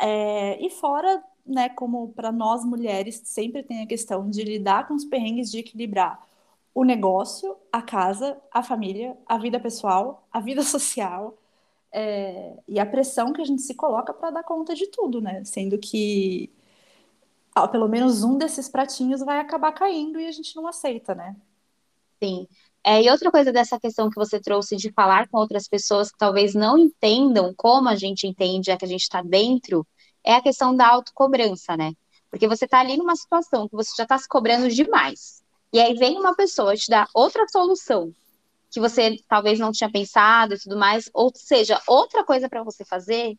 É, 0.00 0.64
e 0.64 0.70
fora, 0.70 1.22
né, 1.46 1.68
como 1.70 2.08
para 2.10 2.32
nós 2.32 2.64
mulheres 2.64 3.20
sempre 3.24 3.62
tem 3.62 3.82
a 3.82 3.86
questão 3.86 4.28
de 4.30 4.42
lidar 4.42 4.88
com 4.88 4.94
os 4.94 5.04
perrengues 5.04 5.50
de 5.50 5.58
equilibrar 5.58 6.25
o 6.76 6.84
negócio, 6.84 7.56
a 7.72 7.80
casa, 7.80 8.36
a 8.52 8.62
família, 8.62 9.16
a 9.24 9.38
vida 9.38 9.58
pessoal, 9.58 10.28
a 10.30 10.40
vida 10.40 10.60
social 10.62 11.38
é, 11.90 12.52
e 12.68 12.78
a 12.78 12.84
pressão 12.84 13.32
que 13.32 13.40
a 13.40 13.46
gente 13.46 13.62
se 13.62 13.74
coloca 13.74 14.12
para 14.12 14.30
dar 14.30 14.42
conta 14.42 14.74
de 14.74 14.86
tudo, 14.88 15.18
né? 15.18 15.42
Sendo 15.42 15.78
que 15.78 16.52
ó, 17.56 17.66
pelo 17.66 17.88
menos 17.88 18.22
um 18.22 18.36
desses 18.36 18.68
pratinhos 18.68 19.22
vai 19.22 19.40
acabar 19.40 19.72
caindo 19.72 20.20
e 20.20 20.26
a 20.26 20.30
gente 20.30 20.54
não 20.54 20.66
aceita, 20.66 21.14
né? 21.14 21.34
Sim. 22.22 22.46
É, 22.84 23.02
e 23.02 23.10
outra 23.10 23.30
coisa 23.30 23.50
dessa 23.50 23.80
questão 23.80 24.10
que 24.10 24.16
você 24.16 24.38
trouxe 24.38 24.76
de 24.76 24.92
falar 24.92 25.28
com 25.28 25.38
outras 25.38 25.66
pessoas 25.66 26.10
que 26.10 26.18
talvez 26.18 26.54
não 26.54 26.76
entendam 26.76 27.54
como 27.56 27.88
a 27.88 27.96
gente 27.96 28.26
entende, 28.26 28.66
já 28.66 28.76
que 28.76 28.84
a 28.84 28.88
gente 28.88 29.00
está 29.00 29.22
dentro, 29.22 29.86
é 30.22 30.34
a 30.34 30.42
questão 30.42 30.76
da 30.76 30.88
autocobrança, 30.88 31.74
né? 31.74 31.94
Porque 32.30 32.46
você 32.46 32.66
está 32.66 32.80
ali 32.80 32.98
numa 32.98 33.16
situação 33.16 33.66
que 33.66 33.74
você 33.74 33.92
já 33.96 34.02
está 34.02 34.18
se 34.18 34.28
cobrando 34.28 34.68
demais. 34.68 35.45
E 35.76 35.78
aí 35.78 35.92
vem 35.92 36.18
uma 36.18 36.34
pessoa 36.34 36.74
te 36.74 36.88
dar 36.88 37.06
outra 37.12 37.46
solução 37.48 38.10
que 38.70 38.80
você 38.80 39.18
talvez 39.28 39.58
não 39.58 39.70
tinha 39.70 39.92
pensado 39.92 40.54
e 40.54 40.58
tudo 40.58 40.74
mais, 40.74 41.10
ou 41.12 41.30
seja, 41.34 41.78
outra 41.86 42.24
coisa 42.24 42.48
para 42.48 42.62
você 42.62 42.82
fazer, 42.82 43.36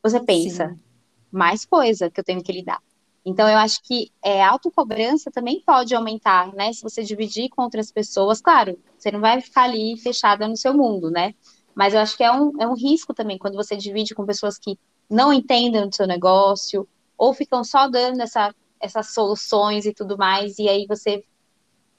você 0.00 0.20
pensa, 0.20 0.68
Sim. 0.68 0.80
mais 1.28 1.64
coisa 1.64 2.08
que 2.08 2.20
eu 2.20 2.24
tenho 2.24 2.40
que 2.40 2.52
lidar. 2.52 2.80
Então, 3.24 3.48
eu 3.48 3.58
acho 3.58 3.82
que 3.82 4.12
é, 4.22 4.44
a 4.44 4.50
autocobrança 4.52 5.28
também 5.28 5.60
pode 5.60 5.92
aumentar, 5.92 6.54
né? 6.54 6.72
Se 6.72 6.84
você 6.84 7.02
dividir 7.02 7.48
com 7.48 7.62
outras 7.62 7.90
pessoas, 7.90 8.40
claro, 8.40 8.78
você 8.96 9.10
não 9.10 9.18
vai 9.18 9.40
ficar 9.40 9.64
ali 9.64 9.98
fechada 9.98 10.46
no 10.46 10.56
seu 10.56 10.72
mundo, 10.72 11.10
né? 11.10 11.34
Mas 11.74 11.94
eu 11.94 11.98
acho 11.98 12.16
que 12.16 12.22
é 12.22 12.30
um, 12.30 12.52
é 12.60 12.68
um 12.68 12.74
risco 12.74 13.12
também 13.12 13.38
quando 13.38 13.56
você 13.56 13.76
divide 13.76 14.14
com 14.14 14.24
pessoas 14.24 14.56
que 14.56 14.78
não 15.10 15.32
entendem 15.32 15.88
do 15.88 15.96
seu 15.96 16.06
negócio, 16.06 16.88
ou 17.18 17.34
ficam 17.34 17.64
só 17.64 17.88
dando 17.88 18.20
essa, 18.20 18.54
essas 18.80 19.12
soluções 19.12 19.84
e 19.84 19.92
tudo 19.92 20.16
mais, 20.16 20.60
e 20.60 20.68
aí 20.68 20.86
você 20.86 21.24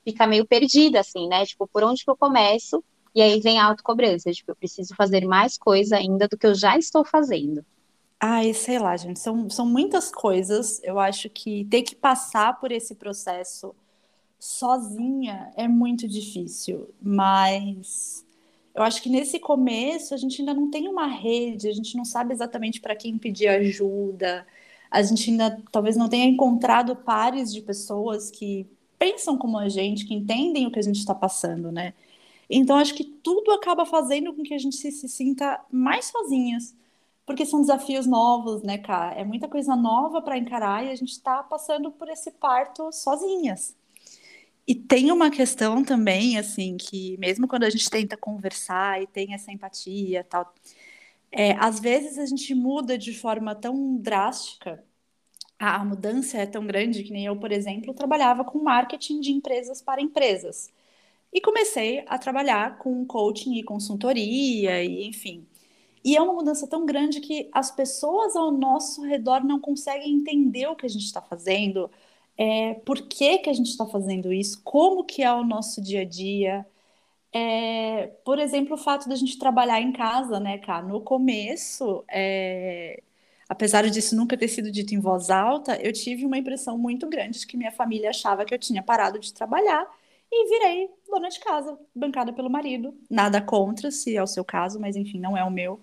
fica 0.08 0.26
meio 0.26 0.46
perdida, 0.46 1.02
assim, 1.02 1.28
né? 1.28 1.46
Tipo, 1.46 1.68
por 1.68 1.84
onde 1.84 2.06
que 2.06 2.10
eu 2.10 2.16
começo? 2.16 2.82
E 3.14 3.22
aí 3.22 3.42
vem 3.42 3.60
a 3.60 3.66
autocobrança, 3.66 4.32
tipo, 4.32 4.52
eu 4.52 4.56
preciso 4.56 4.96
fazer 4.96 5.26
mais 5.26 5.58
coisa 5.58 5.98
ainda 5.98 6.30
do 6.30 6.38
que 6.38 6.48
eu 6.48 6.56
já 6.56 6.78
estou 6.78 7.04
fazendo. 7.04 7.66
Ai, 8.18 8.54
sei 8.54 8.80
lá, 8.80 8.96
gente, 8.96 9.20
são, 9.20 9.50
são 9.50 9.66
muitas 9.66 10.10
coisas. 10.10 10.82
Eu 10.82 10.98
acho 10.98 11.30
que 11.30 11.66
ter 11.66 11.82
que 11.82 11.94
passar 11.94 12.58
por 12.58 12.72
esse 12.72 12.96
processo 12.96 13.76
sozinha 14.40 15.52
é 15.58 15.68
muito 15.68 16.08
difícil, 16.08 16.90
mas 17.02 18.26
eu 18.74 18.84
acho 18.84 19.02
que 19.02 19.10
nesse 19.10 19.40
começo 19.40 20.14
a 20.14 20.18
gente 20.18 20.40
ainda 20.42 20.54
não 20.54 20.72
tem 20.72 20.88
uma 20.88 21.08
rede, 21.08 21.68
a 21.68 21.74
gente 21.74 21.98
não 21.98 22.06
sabe 22.06 22.34
exatamente 22.34 22.80
para 22.80 22.96
quem 22.96 23.18
pedir 23.18 23.48
ajuda, 23.50 24.48
a 24.90 25.02
gente 25.02 25.32
ainda 25.32 25.62
talvez 25.72 25.98
não 25.98 26.08
tenha 26.08 26.26
encontrado 26.26 26.96
pares 26.96 27.52
de 27.52 27.62
pessoas 27.62 28.32
que 28.32 28.68
pensam 28.98 29.38
como 29.38 29.58
a 29.58 29.70
gente, 29.70 30.06
que 30.06 30.14
entendem 30.14 30.68
o 30.68 30.72
que 30.72 30.80
a 30.80 30.84
gente 30.84 31.00
está 31.00 31.16
passando, 31.16 31.72
né? 31.72 31.94
Então 32.50 32.78
acho 32.78 32.94
que 32.96 33.04
tudo 33.04 33.52
acaba 33.52 33.86
fazendo 33.86 34.34
com 34.34 34.44
que 34.44 34.54
a 34.54 34.58
gente 34.58 34.78
se, 34.78 34.92
se 34.92 35.08
sinta 35.10 35.60
mais 35.72 36.06
sozinhas 36.06 36.76
porque 37.28 37.46
são 37.46 37.60
desafios 37.60 38.08
novos, 38.08 38.64
né, 38.64 38.78
cara? 38.78 39.14
É 39.20 39.24
muita 39.26 39.50
coisa 39.50 39.76
nova 39.76 40.22
para 40.22 40.38
encarar 40.38 40.86
e 40.86 40.90
a 40.90 40.96
gente 40.96 41.12
está 41.12 41.44
passando 41.44 41.92
por 41.92 42.08
esse 42.08 42.32
parto 42.32 42.90
sozinhas. 42.94 43.76
E 44.66 44.74
tem 44.74 45.12
uma 45.12 45.30
questão 45.30 45.84
também, 45.84 46.38
assim, 46.38 46.78
que 46.78 47.18
mesmo 47.18 47.46
quando 47.48 47.64
a 47.64 47.70
gente 47.70 47.90
tenta 47.90 48.16
conversar 48.16 49.02
e 49.02 49.08
tem 49.08 49.34
essa 49.34 49.52
empatia 49.52 50.24
tal, 50.24 50.54
é, 51.30 51.52
às 51.60 51.82
vezes 51.82 52.18
a 52.18 52.26
gente 52.26 52.56
muda 52.56 52.98
de 52.98 53.14
forma 53.14 53.54
tão 53.54 53.98
drástica, 53.98 54.84
a, 55.60 55.84
mudança 55.86 56.38
é 56.38 56.46
tão 56.46 56.66
grande 56.66 57.04
que 57.04 57.12
nem 57.12 57.26
eu, 57.26 57.36
por 57.38 57.52
exemplo, 57.52 57.94
trabalhava 57.94 58.44
com 58.44 58.60
marketing 58.60 59.20
de 59.20 59.32
empresas 59.32 59.82
para 59.82 60.02
empresas. 60.02 60.72
E 61.34 61.42
comecei 61.42 62.04
a 62.08 62.18
trabalhar 62.20 62.78
com 62.80 63.06
coaching 63.06 63.56
e 63.56 63.64
consultoria, 63.64 64.84
e 64.84 65.08
enfim. 65.08 65.48
E 66.04 66.16
é 66.16 66.22
uma 66.22 66.34
mudança 66.34 66.68
tão 66.68 66.86
grande 66.86 67.20
que 67.22 67.50
as 67.54 67.72
pessoas 67.72 68.36
ao 68.36 68.52
nosso 68.52 69.04
redor 69.04 69.44
não 69.44 69.60
conseguem 69.60 70.14
entender 70.14 70.68
o 70.68 70.76
que 70.76 70.86
a 70.86 70.90
gente 70.90 71.06
está 71.06 71.22
fazendo, 71.22 71.92
é, 72.38 72.76
por 72.76 73.02
que, 73.08 73.40
que 73.40 73.50
a 73.50 73.54
gente 73.54 73.70
está 73.70 73.86
fazendo 73.86 74.32
isso, 74.32 74.62
como 74.64 75.04
que 75.04 75.24
é 75.24 75.32
o 75.34 75.44
nosso 75.44 75.82
dia 75.82 76.02
a 76.02 76.06
dia. 76.06 76.66
É, 77.34 78.08
por 78.26 78.40
exemplo, 78.40 78.76
o 78.76 78.78
fato 78.78 79.10
da 79.10 79.16
gente 79.16 79.38
trabalhar 79.40 79.82
em 79.82 79.92
casa, 79.92 80.40
né, 80.40 80.58
cara? 80.60 80.86
No 80.88 81.02
começo, 81.02 82.04
é, 82.10 83.04
apesar 83.48 83.90
disso 83.90 84.16
nunca 84.16 84.38
ter 84.38 84.48
sido 84.48 84.72
dito 84.72 84.94
em 84.94 85.00
voz 85.00 85.30
alta, 85.30 85.76
eu 85.82 85.94
tive 85.94 86.26
uma 86.26 86.38
impressão 86.38 86.78
muito 86.78 87.08
grande 87.08 87.40
de 87.40 87.48
que 87.48 87.58
minha 87.58 87.72
família 87.72 88.10
achava 88.10 88.46
que 88.46 88.54
eu 88.54 88.60
tinha 88.60 88.84
parado 88.84 89.20
de 89.20 89.34
trabalhar 89.34 89.88
e 90.32 90.50
virei 90.50 90.90
dona 91.10 91.30
de 91.30 91.40
casa, 91.40 91.78
bancada 91.96 92.34
pelo 92.34 92.50
marido. 92.50 92.94
Nada 93.10 93.42
contra, 93.42 93.92
se 93.92 94.16
é 94.16 94.22
o 94.22 94.28
seu 94.28 94.44
caso, 94.44 94.80
mas 94.80 94.96
enfim, 94.96 95.20
não 95.20 95.38
é 95.38 95.44
o 95.44 95.52
meu. 95.52 95.80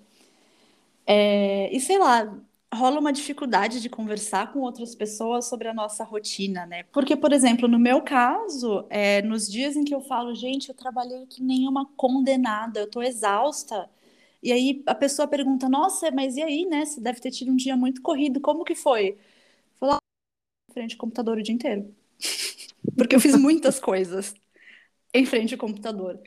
É, 1.06 1.74
e 1.74 1.80
sei 1.80 1.98
lá, 1.98 2.34
rola 2.74 2.98
uma 2.98 3.12
dificuldade 3.12 3.80
de 3.80 3.88
conversar 3.88 4.52
com 4.52 4.60
outras 4.60 4.94
pessoas 4.94 5.46
sobre 5.46 5.68
a 5.68 5.74
nossa 5.74 6.04
rotina, 6.04 6.66
né? 6.66 6.82
Porque, 6.92 7.16
por 7.16 7.32
exemplo, 7.32 7.68
no 7.68 7.78
meu 7.78 8.02
caso, 8.02 8.84
é, 8.90 9.22
nos 9.22 9.50
dias 9.50 9.76
em 9.76 9.84
que 9.84 9.94
eu 9.94 10.00
falo, 10.00 10.34
gente, 10.34 10.68
eu 10.68 10.74
trabalhei 10.74 11.26
que 11.26 11.42
nem 11.42 11.68
uma 11.68 11.86
condenada, 11.96 12.80
eu 12.80 12.90
tô 12.90 13.02
exausta. 13.02 13.88
E 14.44 14.52
aí 14.52 14.82
a 14.86 14.94
pessoa 14.94 15.26
pergunta, 15.28 15.68
nossa, 15.70 16.10
mas 16.12 16.36
e 16.36 16.42
aí, 16.42 16.66
né? 16.66 16.84
Você 16.84 17.00
deve 17.00 17.20
ter 17.20 17.30
tido 17.30 17.50
um 17.52 17.56
dia 17.56 17.76
muito 17.76 18.02
corrido, 18.02 18.40
como 18.40 18.64
que 18.64 18.74
foi? 18.74 19.18
Falar 19.80 19.96
ah, 19.96 20.72
frente 20.72 20.94
ao 20.94 21.00
computador 21.00 21.38
o 21.38 21.42
dia 21.42 21.54
inteiro. 21.54 21.94
Porque 22.96 23.16
eu 23.16 23.20
fiz 23.20 23.36
muitas 23.36 23.80
coisas 23.80 24.34
em 25.14 25.26
frente 25.26 25.54
ao 25.54 25.60
computador. 25.60 26.20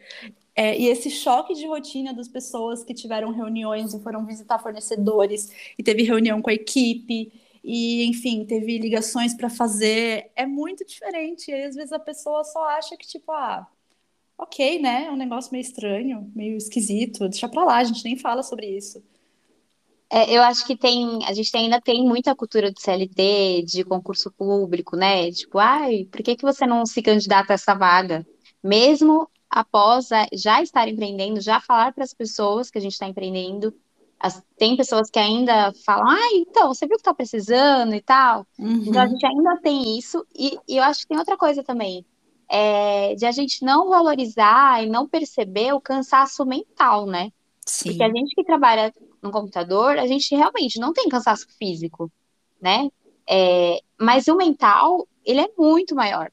É, 0.55 0.77
e 0.79 0.87
esse 0.87 1.09
choque 1.11 1.53
de 1.53 1.67
rotina 1.67 2.13
das 2.13 2.27
pessoas 2.27 2.83
que 2.83 2.93
tiveram 2.93 3.31
reuniões 3.31 3.93
e 3.93 4.01
foram 4.01 4.25
visitar 4.25 4.59
fornecedores, 4.59 5.51
e 5.77 5.83
teve 5.83 6.03
reunião 6.03 6.41
com 6.41 6.49
a 6.49 6.53
equipe, 6.53 7.31
e 7.63 8.05
enfim, 8.05 8.45
teve 8.45 8.77
ligações 8.79 9.35
para 9.35 9.49
fazer, 9.49 10.31
é 10.35 10.45
muito 10.45 10.85
diferente. 10.85 11.51
E 11.51 11.53
aí, 11.53 11.63
às 11.65 11.75
vezes, 11.75 11.91
a 11.93 11.99
pessoa 11.99 12.43
só 12.43 12.63
acha 12.69 12.97
que, 12.97 13.07
tipo, 13.07 13.31
ah, 13.31 13.67
ok, 14.37 14.79
né? 14.79 15.05
É 15.05 15.11
um 15.11 15.15
negócio 15.15 15.51
meio 15.51 15.61
estranho, 15.61 16.31
meio 16.35 16.57
esquisito, 16.57 17.27
deixa 17.27 17.49
pra 17.49 17.63
lá, 17.63 17.77
a 17.77 17.83
gente 17.83 18.03
nem 18.03 18.17
fala 18.17 18.43
sobre 18.43 18.67
isso. 18.67 19.03
É, 20.09 20.33
eu 20.33 20.41
acho 20.41 20.65
que 20.65 20.77
tem, 20.77 21.25
a 21.25 21.33
gente 21.33 21.55
ainda 21.55 21.81
tem 21.81 22.05
muita 22.05 22.35
cultura 22.35 22.71
de 22.71 22.81
CLT, 22.81 23.63
de 23.65 23.83
concurso 23.83 24.31
público, 24.31 24.95
né? 24.95 25.29
Tipo, 25.31 25.59
ai, 25.59 26.05
por 26.05 26.23
que 26.23 26.35
que 26.35 26.43
você 26.43 26.65
não 26.65 26.85
se 26.85 27.01
candidata 27.01 27.53
a 27.53 27.55
essa 27.55 27.73
vaga? 27.73 28.25
Mesmo 28.63 29.29
após 29.49 30.09
já 30.33 30.61
estar 30.61 30.87
empreendendo, 30.87 31.41
já 31.41 31.59
falar 31.59 31.93
para 31.93 32.03
as 32.03 32.13
pessoas 32.13 32.69
que 32.69 32.77
a 32.77 32.81
gente 32.81 32.93
está 32.93 33.07
empreendendo. 33.07 33.73
As, 34.19 34.41
tem 34.57 34.75
pessoas 34.75 35.09
que 35.11 35.19
ainda 35.19 35.71
falam, 35.85 36.09
ah, 36.09 36.29
então, 36.33 36.73
você 36.73 36.87
viu 36.87 36.95
que 36.95 37.01
está 37.01 37.13
precisando 37.13 37.93
e 37.93 38.01
tal. 38.01 38.47
Uhum. 38.57 38.85
Então 38.87 39.01
a 39.01 39.07
gente 39.07 39.25
ainda 39.25 39.57
tem 39.57 39.97
isso, 39.97 40.25
e, 40.35 40.57
e, 40.67 40.77
eu 40.77 40.83
acho 40.83 41.01
que 41.01 41.07
tem 41.07 41.17
outra 41.19 41.37
coisa 41.37 41.63
também, 41.63 42.03
é, 42.49 43.15
de 43.15 43.25
a 43.25 43.31
gente 43.31 43.63
não 43.63 43.89
valorizar 43.89 44.83
e 44.83 44.89
não 44.89 45.07
perceber 45.07 45.73
o 45.73 45.81
cansaço 45.81 46.45
mental, 46.45 47.05
né? 47.05 47.31
Sim. 47.65 47.89
Porque 47.89 48.03
a 48.03 48.09
gente 48.09 48.33
que 48.33 48.43
trabalha 48.43 48.93
no 49.21 49.31
computador, 49.31 49.97
a 49.97 50.07
gente 50.07 50.35
realmente 50.35 50.79
não 50.79 50.93
tem 50.93 51.09
cansaço 51.09 51.47
físico, 51.57 52.11
né? 52.61 52.89
É, 53.29 53.81
mas 53.99 54.27
o 54.27 54.35
mental, 54.35 55.07
ele 55.25 55.41
é 55.41 55.49
muito 55.57 55.93
maior. 55.93 56.31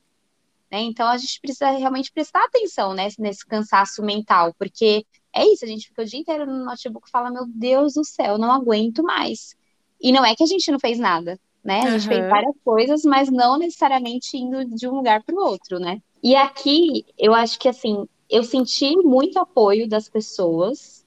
Né? 0.71 0.83
Então 0.83 1.09
a 1.09 1.17
gente 1.17 1.41
precisa 1.41 1.71
realmente 1.71 2.13
prestar 2.13 2.45
atenção 2.45 2.95
né, 2.95 3.09
nesse 3.19 3.45
cansaço 3.45 4.03
mental, 4.03 4.55
porque 4.59 5.05
é 5.33 5.47
isso, 5.47 5.65
a 5.65 5.69
gente 5.69 5.89
fica 5.89 6.03
o 6.03 6.05
dia 6.05 6.21
inteiro 6.21 6.47
no 6.47 6.65
notebook 6.65 7.09
e 7.09 7.11
fala, 7.11 7.31
meu 7.31 7.45
Deus 7.47 7.95
do 7.95 8.05
céu, 8.05 8.39
não 8.39 8.53
aguento 8.53 9.03
mais. 9.03 9.57
E 10.01 10.13
não 10.13 10.25
é 10.25 10.35
que 10.35 10.43
a 10.43 10.47
gente 10.47 10.71
não 10.71 10.79
fez 10.79 10.99
nada, 10.99 11.39
né? 11.65 11.81
A 11.83 11.91
gente 11.99 12.09
uhum. 12.09 12.09
fez 12.17 12.31
várias 12.31 12.55
coisas, 12.65 13.03
mas 13.05 13.31
não 13.31 13.59
necessariamente 13.59 14.37
indo 14.37 14.65
de 14.67 14.89
um 14.89 14.97
lugar 14.97 15.23
para 15.25 15.35
o 15.35 15.39
outro, 15.39 15.79
né? 15.79 16.01
E 16.23 16.37
aqui, 16.37 17.07
eu 17.19 17.35
acho 17.35 17.59
que 17.59 17.69
assim, 17.69 18.07
eu 18.29 18.45
senti 18.45 18.97
muito 18.97 19.39
apoio 19.39 19.89
das 19.89 20.09
pessoas 20.09 21.05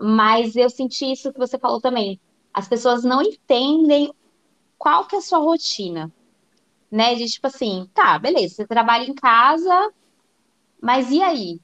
Mas 0.00 0.56
eu 0.56 0.70
senti 0.70 1.12
isso 1.12 1.32
que 1.32 1.38
você 1.38 1.58
falou 1.58 1.80
também. 1.80 2.20
As 2.54 2.68
pessoas 2.68 3.04
não 3.04 3.22
entendem 3.22 4.12
qual 4.78 5.06
que 5.06 5.16
é 5.16 5.18
a 5.18 5.22
sua 5.22 5.38
rotina, 5.38 6.12
né? 6.90 7.14
De 7.14 7.26
tipo 7.26 7.46
assim, 7.46 7.88
tá, 7.94 8.18
beleza, 8.18 8.56
você 8.56 8.66
trabalha 8.66 9.04
em 9.04 9.14
casa, 9.14 9.92
mas 10.82 11.10
e 11.10 11.22
aí? 11.22 11.60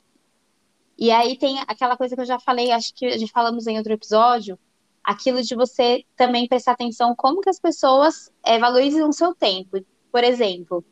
E 0.99 1.11
aí 1.11 1.39
tem 1.39 1.59
aquela 1.61 1.97
coisa 1.97 2.15
que 2.15 2.23
eu 2.23 2.27
já 2.27 2.39
falei, 2.41 2.73
acho 2.73 2.95
que 2.95 3.19
já 3.19 3.27
falamos 3.29 3.67
em 3.67 3.79
outro 3.79 3.93
episódio, 3.93 4.59
aquilo 5.07 5.41
de 5.41 5.55
você 5.55 6.05
também 6.17 6.49
prestar 6.49 6.73
atenção 6.73 7.15
como 7.15 7.41
que 7.41 7.49
as 7.49 7.61
pessoas 7.61 8.29
é, 8.45 8.59
valorizam 8.59 9.09
o 9.09 9.13
seu 9.13 9.33
tempo. 9.33 9.79
Por 10.11 10.25
exemplo, 10.25 10.85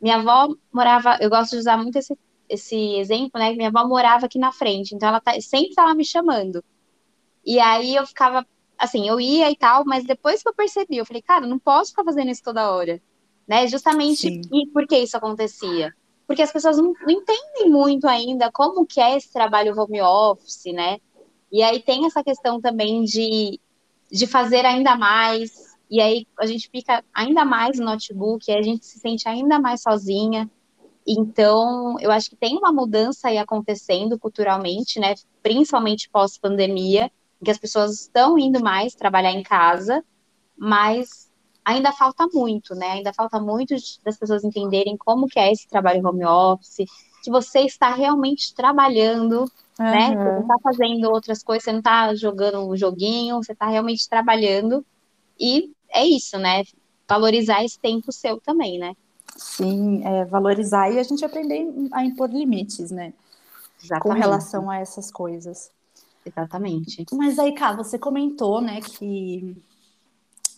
minha 0.00 0.16
avó 0.16 0.54
morava, 0.72 1.18
eu 1.20 1.28
gosto 1.28 1.50
de 1.50 1.58
usar 1.58 1.76
muito 1.76 1.98
esse, 1.98 2.16
esse 2.48 2.94
exemplo, 2.94 3.40
né? 3.40 3.52
Minha 3.54 3.68
avó 3.68 3.84
morava 3.88 4.26
aqui 4.26 4.38
na 4.38 4.52
frente, 4.52 4.94
então 4.94 5.08
ela 5.08 5.20
tá, 5.20 5.32
sempre 5.40 5.70
estava 5.70 5.92
me 5.94 6.04
chamando. 6.04 6.64
E 7.44 7.58
aí 7.58 7.96
eu 7.96 8.06
ficava, 8.06 8.46
assim, 8.78 9.08
eu 9.08 9.20
ia 9.20 9.50
e 9.50 9.56
tal, 9.56 9.84
mas 9.84 10.04
depois 10.04 10.44
que 10.44 10.48
eu 10.48 10.54
percebi, 10.54 10.98
eu 10.98 11.06
falei, 11.06 11.22
cara, 11.22 11.44
não 11.44 11.58
posso 11.58 11.90
ficar 11.90 12.04
fazendo 12.04 12.30
isso 12.30 12.44
toda 12.44 12.70
hora, 12.70 13.02
né? 13.48 13.66
Justamente 13.66 14.28
e 14.52 14.66
por 14.68 14.86
que 14.86 14.96
isso 14.96 15.16
acontecia? 15.16 15.92
Porque 16.24 16.42
as 16.42 16.52
pessoas 16.52 16.76
não, 16.76 16.92
não 17.00 17.10
entendem 17.10 17.68
muito 17.68 18.06
ainda 18.06 18.50
como 18.52 18.86
que 18.86 19.00
é 19.00 19.16
esse 19.16 19.32
trabalho 19.32 19.76
home 19.76 20.00
office, 20.00 20.72
né? 20.72 20.98
E 21.56 21.62
aí 21.62 21.80
tem 21.80 22.04
essa 22.04 22.22
questão 22.22 22.60
também 22.60 23.02
de, 23.02 23.58
de 24.12 24.26
fazer 24.26 24.66
ainda 24.66 24.94
mais, 24.94 25.74
e 25.90 26.02
aí 26.02 26.26
a 26.38 26.44
gente 26.44 26.68
fica 26.68 27.02
ainda 27.14 27.46
mais 27.46 27.78
no 27.78 27.86
notebook, 27.86 28.52
a 28.52 28.60
gente 28.60 28.84
se 28.84 28.98
sente 28.98 29.26
ainda 29.26 29.58
mais 29.58 29.80
sozinha. 29.80 30.50
Então, 31.08 31.98
eu 31.98 32.12
acho 32.12 32.28
que 32.28 32.36
tem 32.36 32.58
uma 32.58 32.70
mudança 32.70 33.28
aí 33.28 33.38
acontecendo 33.38 34.18
culturalmente, 34.18 35.00
né? 35.00 35.14
Principalmente 35.42 36.10
pós-pandemia, 36.10 37.10
que 37.42 37.50
as 37.50 37.56
pessoas 37.56 38.02
estão 38.02 38.38
indo 38.38 38.60
mais 38.62 38.94
trabalhar 38.94 39.32
em 39.32 39.42
casa, 39.42 40.04
mas 40.58 41.32
ainda 41.64 41.90
falta 41.90 42.26
muito, 42.34 42.74
né? 42.74 42.88
Ainda 42.88 43.14
falta 43.14 43.40
muito 43.40 43.74
das 44.04 44.18
pessoas 44.18 44.44
entenderem 44.44 44.94
como 44.98 45.26
que 45.26 45.38
é 45.38 45.50
esse 45.50 45.66
trabalho 45.66 46.06
home 46.06 46.26
office, 46.26 46.84
que 47.24 47.30
você 47.30 47.60
está 47.60 47.94
realmente 47.94 48.54
trabalhando, 48.54 49.50
uhum. 49.78 49.86
né? 49.86 50.08
Você 50.08 50.14
não 50.14 50.40
está 50.40 50.54
fazendo 50.62 51.10
outras 51.10 51.42
coisas, 51.42 51.64
você 51.64 51.72
não 51.72 51.78
está 51.80 52.14
jogando 52.14 52.68
um 52.68 52.76
joguinho, 52.76 53.36
você 53.36 53.52
está 53.52 53.66
realmente 53.66 54.08
trabalhando. 54.08 54.84
E 55.38 55.72
é 55.90 56.04
isso, 56.04 56.38
né? 56.38 56.62
Valorizar 57.08 57.64
esse 57.64 57.78
tempo 57.78 58.10
seu 58.12 58.40
também, 58.40 58.78
né? 58.78 58.94
Sim, 59.36 60.02
é, 60.04 60.24
valorizar 60.24 60.90
e 60.90 60.98
a 60.98 61.02
gente 61.02 61.24
aprender 61.24 61.66
a 61.92 62.04
impor 62.04 62.30
limites, 62.30 62.90
né? 62.90 63.12
Exatamente. 63.82 64.02
Com 64.02 64.12
relação 64.12 64.70
a 64.70 64.78
essas 64.78 65.10
coisas. 65.10 65.70
Exatamente. 66.24 67.04
Mas 67.12 67.38
aí, 67.38 67.52
cá, 67.52 67.72
você 67.72 67.98
comentou, 67.98 68.60
né, 68.60 68.80
que 68.80 69.56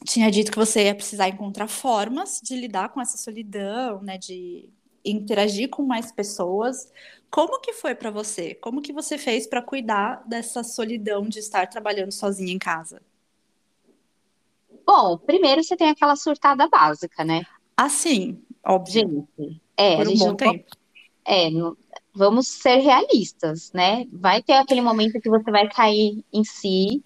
tinha 0.04 0.30
dito 0.30 0.50
que 0.50 0.58
você 0.58 0.84
ia 0.84 0.94
precisar 0.94 1.28
encontrar 1.28 1.68
formas 1.68 2.40
de 2.42 2.56
lidar 2.56 2.88
com 2.88 3.00
essa 3.00 3.18
solidão, 3.18 4.00
né, 4.00 4.16
de 4.16 4.68
interagir 5.04 5.68
com 5.68 5.82
mais 5.82 6.12
pessoas. 6.12 6.92
Como 7.30 7.60
que 7.60 7.72
foi 7.72 7.94
para 7.94 8.10
você? 8.10 8.54
Como 8.54 8.80
que 8.80 8.92
você 8.92 9.18
fez 9.18 9.46
para 9.46 9.62
cuidar 9.62 10.22
dessa 10.26 10.62
solidão 10.62 11.28
de 11.28 11.38
estar 11.38 11.66
trabalhando 11.68 12.12
sozinha 12.12 12.52
em 12.52 12.58
casa? 12.58 13.02
Bom, 14.86 15.18
primeiro 15.18 15.62
você 15.62 15.76
tem 15.76 15.90
aquela 15.90 16.16
surtada 16.16 16.66
básica, 16.68 17.24
né? 17.24 17.44
Ah, 17.76 17.88
sim, 17.88 18.42
óbvio. 18.64 19.26
Gente, 19.38 19.62
é, 19.76 19.96
Por 19.96 20.08
um 20.08 20.16
bom 20.16 20.34
tempo. 20.34 20.64
É, 21.26 21.50
vamos 22.14 22.48
ser 22.48 22.76
realistas, 22.76 23.70
né? 23.72 24.06
Vai 24.10 24.42
ter 24.42 24.54
aquele 24.54 24.80
momento 24.80 25.20
que 25.20 25.28
você 25.28 25.50
vai 25.50 25.68
cair 25.68 26.24
em 26.32 26.42
si, 26.42 27.04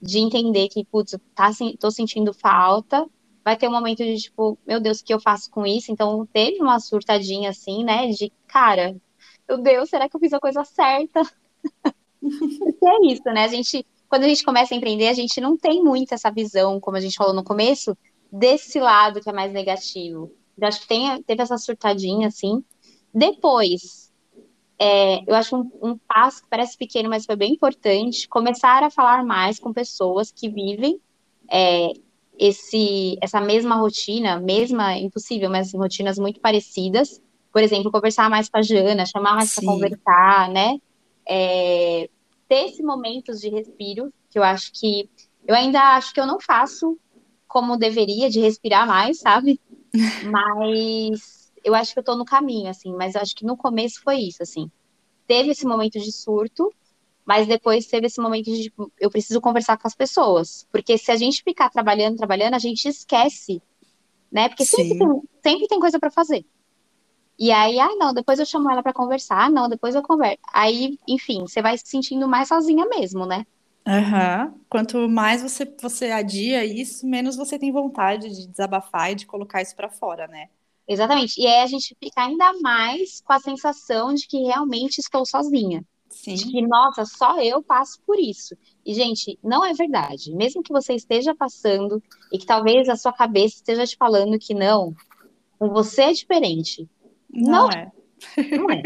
de 0.00 0.18
entender 0.18 0.68
que, 0.68 0.84
putz, 0.84 1.16
tá, 1.34 1.50
tô 1.80 1.90
sentindo 1.90 2.34
falta. 2.34 3.08
Vai 3.44 3.56
ter 3.56 3.68
um 3.68 3.72
momento 3.72 4.04
de, 4.04 4.16
tipo, 4.16 4.58
meu 4.66 4.80
Deus, 4.80 5.00
o 5.00 5.04
que 5.04 5.12
eu 5.12 5.20
faço 5.20 5.50
com 5.50 5.66
isso? 5.66 5.90
Então, 5.90 6.26
teve 6.32 6.60
uma 6.60 6.78
surtadinha 6.78 7.50
assim, 7.50 7.84
né? 7.84 8.08
De, 8.08 8.32
cara, 8.46 8.96
meu 9.48 9.58
Deus, 9.58 9.90
será 9.90 10.08
que 10.08 10.14
eu 10.14 10.20
fiz 10.20 10.32
a 10.32 10.40
coisa 10.40 10.64
certa? 10.64 11.22
Porque 12.20 12.86
é 12.86 13.06
isso, 13.12 13.24
né? 13.24 13.44
A 13.44 13.48
gente, 13.48 13.84
quando 14.08 14.24
a 14.24 14.28
gente 14.28 14.44
começa 14.44 14.74
a 14.74 14.76
empreender, 14.76 15.08
a 15.08 15.12
gente 15.12 15.40
não 15.40 15.56
tem 15.56 15.82
muito 15.82 16.14
essa 16.14 16.30
visão, 16.30 16.78
como 16.78 16.96
a 16.96 17.00
gente 17.00 17.16
falou 17.16 17.34
no 17.34 17.42
começo, 17.42 17.96
desse 18.30 18.78
lado 18.78 19.20
que 19.20 19.28
é 19.28 19.32
mais 19.32 19.52
negativo. 19.52 20.32
Eu 20.56 20.68
acho 20.68 20.80
que 20.82 20.88
tem, 20.88 21.22
teve 21.22 21.42
essa 21.42 21.58
surtadinha, 21.58 22.28
assim. 22.28 22.64
Depois, 23.12 24.12
é, 24.78 25.22
eu 25.26 25.34
acho 25.34 25.56
um, 25.56 25.70
um, 25.82 25.98
passo 25.98 26.42
que 26.42 26.48
parece 26.48 26.76
pequeno, 26.76 27.08
mas 27.08 27.26
foi 27.26 27.36
bem 27.36 27.52
importante, 27.52 28.28
começar 28.28 28.82
a 28.82 28.90
falar 28.90 29.24
mais 29.24 29.58
com 29.58 29.72
pessoas 29.72 30.30
que 30.30 30.48
vivem 30.48 31.00
é, 31.50 31.92
esse, 32.42 33.16
essa 33.20 33.40
mesma 33.40 33.76
rotina, 33.76 34.40
mesma, 34.40 34.98
impossível, 34.98 35.48
mas 35.48 35.72
rotinas 35.72 36.18
muito 36.18 36.40
parecidas. 36.40 37.22
Por 37.52 37.62
exemplo, 37.62 37.92
conversar 37.92 38.28
mais 38.28 38.48
com 38.48 38.58
a 38.58 38.62
Jana, 38.62 39.06
chamar 39.06 39.36
mais 39.36 39.54
para 39.54 39.64
conversar, 39.64 40.48
né? 40.50 40.76
É, 41.24 42.10
ter 42.48 42.66
esses 42.66 42.84
momentos 42.84 43.40
de 43.40 43.48
respiro, 43.48 44.12
que 44.28 44.40
eu 44.40 44.42
acho 44.42 44.72
que 44.72 45.08
eu 45.46 45.54
ainda 45.54 45.94
acho 45.94 46.12
que 46.12 46.18
eu 46.18 46.26
não 46.26 46.40
faço 46.40 46.98
como 47.46 47.76
deveria, 47.76 48.28
de 48.28 48.40
respirar 48.40 48.88
mais, 48.88 49.20
sabe? 49.20 49.60
Mas 50.24 51.52
eu 51.62 51.76
acho 51.76 51.92
que 51.92 52.00
eu 52.00 52.04
tô 52.04 52.16
no 52.16 52.24
caminho, 52.24 52.68
assim, 52.68 52.92
mas 52.92 53.14
eu 53.14 53.20
acho 53.20 53.36
que 53.36 53.44
no 53.44 53.56
começo 53.56 54.02
foi 54.02 54.16
isso, 54.16 54.42
assim. 54.42 54.68
Teve 55.28 55.50
esse 55.50 55.64
momento 55.64 56.00
de 56.00 56.10
surto, 56.10 56.74
mas 57.24 57.46
depois 57.46 57.86
teve 57.86 58.06
esse 58.06 58.20
momento 58.20 58.46
de, 58.46 58.64
tipo, 58.64 58.92
eu 58.98 59.10
preciso 59.10 59.40
conversar 59.40 59.76
com 59.76 59.86
as 59.86 59.94
pessoas. 59.94 60.66
Porque 60.70 60.98
se 60.98 61.10
a 61.10 61.16
gente 61.16 61.42
ficar 61.42 61.70
trabalhando, 61.70 62.16
trabalhando, 62.16 62.54
a 62.54 62.58
gente 62.58 62.88
esquece, 62.88 63.62
né? 64.30 64.48
Porque 64.48 64.64
sempre 64.64 64.98
tem, 64.98 65.22
sempre 65.42 65.68
tem 65.68 65.80
coisa 65.80 65.98
para 65.98 66.10
fazer. 66.10 66.44
E 67.38 67.50
aí, 67.50 67.78
ah, 67.78 67.96
não, 67.96 68.12
depois 68.12 68.38
eu 68.38 68.46
chamo 68.46 68.70
ela 68.70 68.82
para 68.82 68.92
conversar, 68.92 69.46
ah, 69.46 69.50
não, 69.50 69.68
depois 69.68 69.94
eu 69.94 70.02
converso. 70.02 70.38
Aí, 70.52 70.98
enfim, 71.08 71.40
você 71.40 71.62
vai 71.62 71.76
se 71.78 71.84
sentindo 71.86 72.28
mais 72.28 72.48
sozinha 72.48 72.86
mesmo, 72.86 73.26
né? 73.26 73.46
Uhum. 73.86 74.60
Quanto 74.68 75.08
mais 75.08 75.42
você, 75.42 75.64
você 75.80 76.10
adia 76.10 76.64
isso, 76.64 77.06
menos 77.06 77.36
você 77.36 77.58
tem 77.58 77.72
vontade 77.72 78.28
de 78.28 78.46
desabafar 78.46 79.10
e 79.10 79.16
de 79.16 79.26
colocar 79.26 79.60
isso 79.60 79.74
para 79.74 79.90
fora, 79.90 80.28
né? 80.28 80.48
Exatamente. 80.86 81.40
E 81.40 81.46
aí 81.46 81.62
a 81.62 81.66
gente 81.66 81.96
fica 81.98 82.22
ainda 82.22 82.52
mais 82.60 83.20
com 83.22 83.32
a 83.32 83.40
sensação 83.40 84.14
de 84.14 84.26
que 84.26 84.38
realmente 84.44 84.98
estou 84.98 85.24
sozinha. 85.26 85.84
Sim. 86.12 86.34
De 86.34 86.50
que, 86.50 86.62
nossa, 86.62 87.04
só 87.04 87.40
eu 87.40 87.62
passo 87.62 87.98
por 88.06 88.18
isso. 88.18 88.54
E, 88.84 88.92
gente, 88.92 89.38
não 89.42 89.64
é 89.64 89.72
verdade. 89.72 90.32
Mesmo 90.34 90.62
que 90.62 90.72
você 90.72 90.94
esteja 90.94 91.34
passando 91.34 92.02
e 92.30 92.38
que 92.38 92.46
talvez 92.46 92.88
a 92.88 92.96
sua 92.96 93.12
cabeça 93.12 93.56
esteja 93.56 93.86
te 93.86 93.96
falando 93.96 94.38
que 94.38 94.54
não, 94.54 94.94
com 95.58 95.70
você 95.70 96.02
é 96.02 96.12
diferente. 96.12 96.88
Não, 97.30 97.68
não 97.68 97.70
é. 97.70 97.92
Não 98.56 98.70
é. 98.70 98.82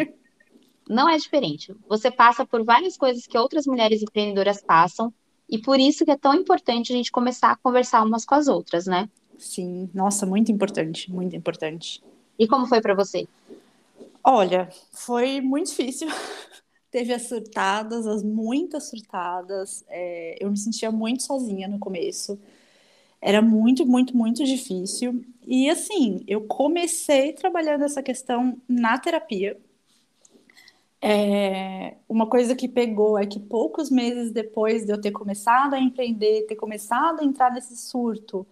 Não 0.89 1.09
é 1.09 1.17
diferente. 1.19 1.75
Você 1.89 2.11
passa 2.11 2.47
por 2.47 2.65
várias 2.65 2.97
coisas 2.97 3.27
que 3.27 3.37
outras 3.37 3.67
mulheres 3.67 4.03
empreendedoras 4.03 4.63
passam, 4.63 5.13
e 5.49 5.59
por 5.59 5.79
isso 5.79 6.05
que 6.05 6.11
é 6.11 6.17
tão 6.17 6.35
importante 6.35 6.93
a 6.93 6.97
gente 6.97 7.13
começar 7.13 7.51
a 7.51 7.57
conversar 7.57 8.03
umas 8.03 8.25
com 8.25 8.35
as 8.35 8.49
outras, 8.49 8.87
né? 8.87 9.09
Sim, 9.37 9.91
nossa, 9.93 10.25
muito 10.25 10.51
importante, 10.51 11.13
muito 11.13 11.37
importante. 11.37 12.03
E 12.39 12.47
como 12.47 12.67
foi 12.67 12.81
para 12.81 12.95
você? 12.95 13.29
Olha, 14.25 14.69
foi 14.93 15.41
muito 15.41 15.69
difícil. 15.69 16.09
Teve 16.91 17.13
as 17.13 17.23
surtadas, 17.23 18.07
as 18.07 18.23
muitas 18.23 18.85
surtadas. 18.85 19.85
É, 19.89 20.37
eu 20.41 20.51
me 20.51 20.57
sentia 20.57 20.91
muito 20.91 21.23
sozinha 21.23 21.69
no 21.69 21.79
começo. 21.79 22.39
Era 23.21 23.43
muito, 23.43 23.87
muito, 23.87 24.17
muito 24.17 24.45
difícil. 24.45 25.25
E 25.47 25.69
assim, 25.71 26.23
eu 26.27 26.43
comecei 26.43 27.33
trabalhando 27.33 27.85
essa 27.85 28.03
questão 28.03 28.61
na 28.69 28.99
terapia. 28.99 29.59
É, 31.01 31.95
uma 32.09 32.27
coisa 32.27 32.55
que 32.57 32.67
pegou 32.67 33.19
é 33.19 33.27
que 33.27 33.39
poucos 33.39 33.91
meses 33.91 34.33
depois 34.33 34.85
de 34.85 34.93
eu 34.93 35.01
ter 35.01 35.13
começado 35.13 35.75
a 35.75 35.81
empreender, 35.81 36.47
ter 36.47 36.57
começado 36.57 37.21
a 37.21 37.25
entrar 37.25 37.53
nesse 37.53 37.77
surto, 37.77 38.47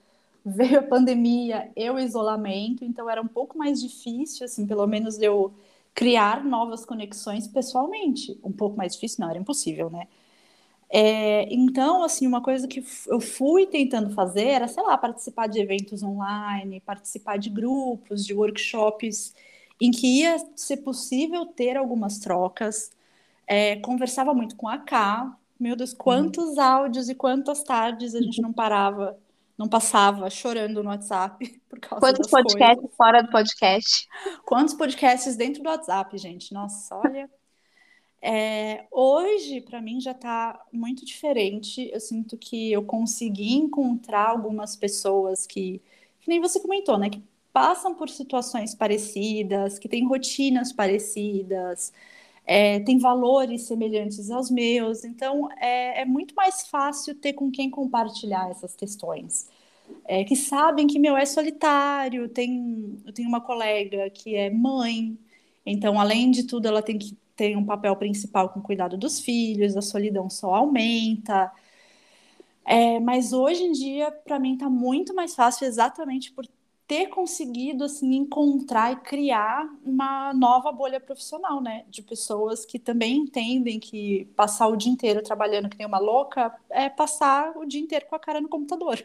veio 0.45 0.79
a 0.81 0.83
pandemia 0.83 1.71
e 1.75 1.91
o 1.91 1.99
isolamento, 1.99 2.85
então 2.85 3.09
era 3.09 3.21
um 3.21 3.27
pouco 3.27 3.57
mais 3.57 3.81
difícil, 3.81 4.45
assim, 4.45 4.67
pelo 4.67 4.87
menos 4.87 5.19
eu 5.21 5.53
criar 5.95 6.45
novas 6.45 6.85
conexões 6.85 7.47
pessoalmente. 7.47 8.39
Um 8.43 8.53
pouco 8.53 8.77
mais 8.77 8.95
difícil, 8.95 9.19
não, 9.21 9.31
era 9.31 9.39
impossível, 9.39 9.89
né? 9.91 10.09
É, 10.91 11.53
então, 11.53 12.05
assim, 12.05 12.27
uma 12.27 12.43
coisa 12.43 12.69
que 12.69 12.85
eu 13.09 13.21
fui 13.21 13.67
tentando 13.67 14.11
fazer 14.15 14.47
era, 14.47 14.69
sei 14.69 14.83
lá, 14.83 14.97
participar 14.99 15.49
de 15.49 15.61
eventos 15.61 16.03
online, 16.03 16.81
participar 16.81 17.37
de 17.37 17.51
grupos, 17.51 18.25
de 18.25 18.35
workshops, 18.35 19.35
em 19.81 19.91
que 19.91 20.21
ia 20.21 20.37
ser 20.57 20.79
possível 20.79 21.47
ter 21.47 21.77
algumas 21.77 22.19
trocas. 22.19 22.93
É, 23.47 23.77
conversava 23.77 24.35
muito 24.35 24.57
com 24.57 24.69
a 24.69 24.79
K. 24.79 25.37
Meu 25.59 25.77
Deus, 25.77 25.93
quantos 25.95 26.57
uhum. 26.57 26.63
áudios 26.63 27.09
e 27.09 27.15
quantas 27.15 27.63
tardes 27.63 28.15
a 28.15 28.21
gente 28.21 28.41
não 28.41 28.53
parava 28.53 29.19
não 29.57 29.69
passava 29.69 30.29
chorando 30.29 30.83
no 30.83 30.91
WhatsApp 30.91 31.61
por 31.69 31.79
causa 31.81 32.01
Quantos 32.01 32.31
podcasts 32.31 32.81
coisas. 32.81 32.97
fora 32.97 33.23
do 33.23 33.31
podcast? 33.31 34.09
Quantos 34.45 34.75
podcasts 34.75 35.37
dentro 35.37 35.63
do 35.63 35.69
WhatsApp, 35.69 36.17
gente? 36.19 36.53
Nossa, 36.53 36.97
olha. 36.97 37.31
É, 38.21 38.87
hoje, 38.91 39.61
para 39.61 39.83
mim, 39.83 40.01
já 40.01 40.13
está 40.13 40.65
muito 40.73 41.05
diferente. 41.05 41.91
Eu 41.93 42.01
sinto 42.01 42.39
que 42.39 42.73
eu 42.73 42.83
consegui 42.83 43.55
encontrar 43.55 44.31
algumas 44.31 44.75
pessoas 44.75 45.47
que, 45.47 45.81
que 46.21 46.29
nem 46.29 46.41
você 46.41 46.59
comentou, 46.59 46.99
né? 46.99 47.11
Que 47.11 47.23
passam 47.53 47.95
por 47.95 48.09
situações 48.09 48.75
parecidas, 48.75 49.79
que 49.79 49.89
têm 49.89 50.07
rotinas 50.07 50.73
parecidas, 50.73 51.93
é, 52.47 52.81
têm 52.81 52.99
valores 52.99 53.63
semelhantes 53.63 54.31
aos 54.31 54.51
meus. 54.51 55.05
Então, 55.05 55.49
é, 55.61 56.03
é, 56.03 56.05
muito 56.05 56.35
mais 56.35 56.67
fácil 56.67 57.15
ter 57.15 57.33
com 57.33 57.51
quem 57.51 57.71
compartilhar 57.71 58.51
essas 58.51 58.75
questões. 58.77 59.49
É, 60.07 60.25
que 60.25 60.37
sabem 60.37 60.87
que 60.87 60.99
meu 60.99 61.17
é 61.17 61.27
solitário. 61.27 62.29
Tem, 62.29 62.99
eu 63.07 63.13
tenho 63.13 63.29
uma 63.29 63.41
colega 63.41 64.11
que 64.11 64.35
é 64.35 64.51
mãe, 64.51 65.19
então, 65.67 65.99
além 65.99 66.31
de 66.31 66.45
tudo, 66.45 66.67
ela 66.67 66.83
tem 66.83 66.99
que 66.99 67.17
ter 67.37 67.57
um 67.57 67.65
papel 67.65 67.97
principal 67.97 68.49
com 68.51 68.61
o 68.61 68.63
cuidado 68.63 68.97
dos 68.97 69.21
filhos, 69.21 69.77
a 69.77 69.83
solidão 69.83 70.29
só 70.31 70.55
aumenta. 70.55 71.51
É, 72.65 72.99
mas 73.01 73.33
hoje 73.33 73.63
em 73.63 73.73
dia, 73.73 74.11
para 74.11 74.39
mim, 74.39 74.55
está 74.55 74.71
muito 74.71 75.15
mais 75.15 75.35
fácil 75.35 75.67
exatamente 75.67 76.33
por 76.33 76.47
ter 76.87 77.07
conseguido 77.07 77.85
assim 77.85 78.15
encontrar 78.15 78.93
e 78.93 78.97
criar 78.97 79.67
uma 79.85 80.35
nova 80.35 80.71
bolha 80.71 81.01
profissional, 81.01 81.61
né, 81.61 81.85
de 81.89 82.03
pessoas 82.03 82.67
que 82.67 82.79
também 82.79 83.17
entendem 83.17 83.81
que 83.81 84.27
passar 84.37 84.69
o 84.69 84.77
dia 84.77 84.93
inteiro 84.93 85.23
trabalhando 85.23 85.69
que 85.69 85.79
nem 85.79 85.87
uma 85.87 85.99
louca 85.99 86.55
é 86.69 86.91
passar 86.91 87.57
o 87.57 87.65
dia 87.65 87.81
inteiro 87.81 88.07
com 88.07 88.15
a 88.15 88.19
cara 88.19 88.41
no 88.41 88.49
computador. 88.49 89.05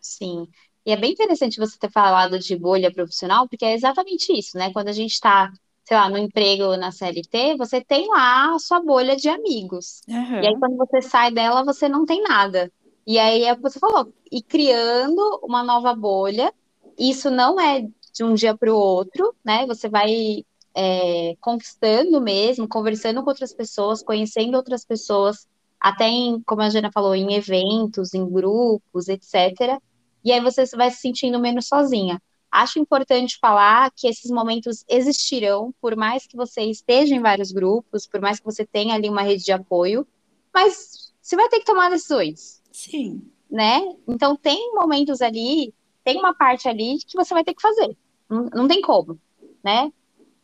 Sim. 0.00 0.48
E 0.84 0.92
é 0.92 0.96
bem 0.96 1.12
interessante 1.12 1.60
você 1.60 1.78
ter 1.78 1.90
falado 1.90 2.38
de 2.38 2.56
bolha 2.56 2.92
profissional, 2.92 3.48
porque 3.48 3.64
é 3.64 3.74
exatamente 3.74 4.32
isso, 4.36 4.56
né? 4.56 4.72
Quando 4.72 4.88
a 4.88 4.92
gente 4.92 5.12
está, 5.12 5.52
sei 5.84 5.96
lá, 5.96 6.08
no 6.08 6.16
emprego 6.16 6.76
na 6.76 6.90
CLT, 6.90 7.56
você 7.56 7.84
tem 7.84 8.08
lá 8.08 8.54
a 8.54 8.58
sua 8.58 8.80
bolha 8.80 9.14
de 9.14 9.28
amigos. 9.28 10.00
Uhum. 10.08 10.40
E 10.40 10.46
aí, 10.46 10.58
quando 10.58 10.76
você 10.76 11.02
sai 11.02 11.30
dela, 11.30 11.64
você 11.64 11.88
não 11.88 12.06
tem 12.06 12.22
nada. 12.22 12.72
E 13.06 13.18
aí 13.18 13.44
é 13.44 13.52
o 13.52 13.56
que 13.56 13.62
você 13.62 13.78
falou, 13.78 14.12
e 14.30 14.42
criando 14.42 15.40
uma 15.42 15.62
nova 15.62 15.94
bolha, 15.94 16.52
isso 17.00 17.30
não 17.30 17.58
é 17.58 17.88
de 18.12 18.24
um 18.24 18.34
dia 18.34 18.56
para 18.56 18.72
o 18.72 18.76
outro, 18.76 19.34
né? 19.42 19.64
Você 19.66 19.88
vai 19.88 20.44
é, 20.74 21.34
conquistando 21.40 22.20
mesmo, 22.20 22.68
conversando 22.68 23.22
com 23.22 23.30
outras 23.30 23.54
pessoas, 23.54 24.02
conhecendo 24.02 24.56
outras 24.56 24.84
pessoas, 24.84 25.48
até 25.80 26.06
em, 26.08 26.40
como 26.42 26.60
a 26.60 26.68
Jana 26.68 26.90
falou, 26.92 27.14
em 27.14 27.34
eventos, 27.34 28.12
em 28.12 28.28
grupos, 28.28 29.08
etc. 29.08 29.80
E 30.22 30.30
aí 30.30 30.40
você 30.40 30.64
vai 30.76 30.90
se 30.90 30.98
sentindo 30.98 31.38
menos 31.38 31.66
sozinha. 31.66 32.20
Acho 32.50 32.78
importante 32.78 33.38
falar 33.40 33.90
que 33.94 34.08
esses 34.08 34.30
momentos 34.30 34.84
existirão, 34.88 35.72
por 35.80 35.96
mais 35.96 36.26
que 36.26 36.36
você 36.36 36.62
esteja 36.62 37.14
em 37.14 37.20
vários 37.20 37.52
grupos, 37.52 38.06
por 38.06 38.20
mais 38.20 38.38
que 38.38 38.44
você 38.44 38.66
tenha 38.66 38.94
ali 38.94 39.08
uma 39.08 39.22
rede 39.22 39.44
de 39.44 39.52
apoio, 39.52 40.06
mas 40.52 41.12
você 41.22 41.36
vai 41.36 41.48
ter 41.48 41.60
que 41.60 41.64
tomar 41.64 41.90
decisões. 41.90 42.60
Sim. 42.72 43.22
Né? 43.48 43.80
Então 44.06 44.36
tem 44.36 44.74
momentos 44.74 45.22
ali 45.22 45.72
tem 46.04 46.18
uma 46.18 46.34
parte 46.34 46.68
ali 46.68 46.98
que 47.06 47.16
você 47.16 47.34
vai 47.34 47.44
ter 47.44 47.54
que 47.54 47.62
fazer. 47.62 47.96
Não, 48.28 48.44
não 48.54 48.68
tem 48.68 48.80
como, 48.80 49.18
né? 49.62 49.92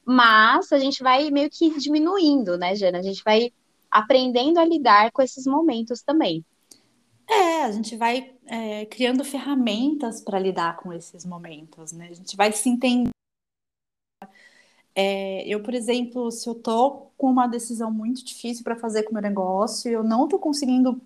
Mas 0.05 0.71
a 0.73 0.79
gente 0.79 1.03
vai 1.03 1.31
meio 1.31 1.51
que 1.51 1.77
diminuindo, 1.79 2.57
né, 2.57 2.75
Jana? 2.75 2.99
A 2.99 3.03
gente 3.03 3.23
vai 3.25 3.53
aprendendo 3.91 4.59
a 4.59 4.65
lidar 4.65 5.11
com 5.11 5.23
esses 5.23 5.47
momentos 5.47 6.03
também. 6.03 6.45
É, 7.29 7.65
a 7.65 7.73
gente 7.73 7.97
vai 7.97 8.35
é, 8.47 8.87
criando 8.87 9.25
ferramentas 9.25 10.21
para 10.21 10.39
lidar 10.39 10.77
com 10.77 10.93
esses 10.93 11.25
momentos, 11.25 11.93
né? 11.93 12.09
A 12.11 12.15
gente 12.15 12.37
vai 12.37 12.53
se 12.53 12.69
entender. 12.69 13.11
É, 14.95 15.47
eu, 15.47 15.63
por 15.63 15.75
exemplo, 15.75 16.31
se 16.31 16.49
eu 16.49 16.55
tô 16.55 17.09
com 17.19 17.31
uma 17.31 17.47
decisão 17.47 17.91
muito 17.91 18.25
difícil 18.25 18.63
para 18.63 18.77
fazer 18.77 19.03
com 19.03 19.11
o 19.11 19.15
meu 19.15 19.23
negócio, 19.23 19.91
eu 19.91 20.03
não 20.03 20.29
tô 20.29 20.39
conseguindo 20.39 21.01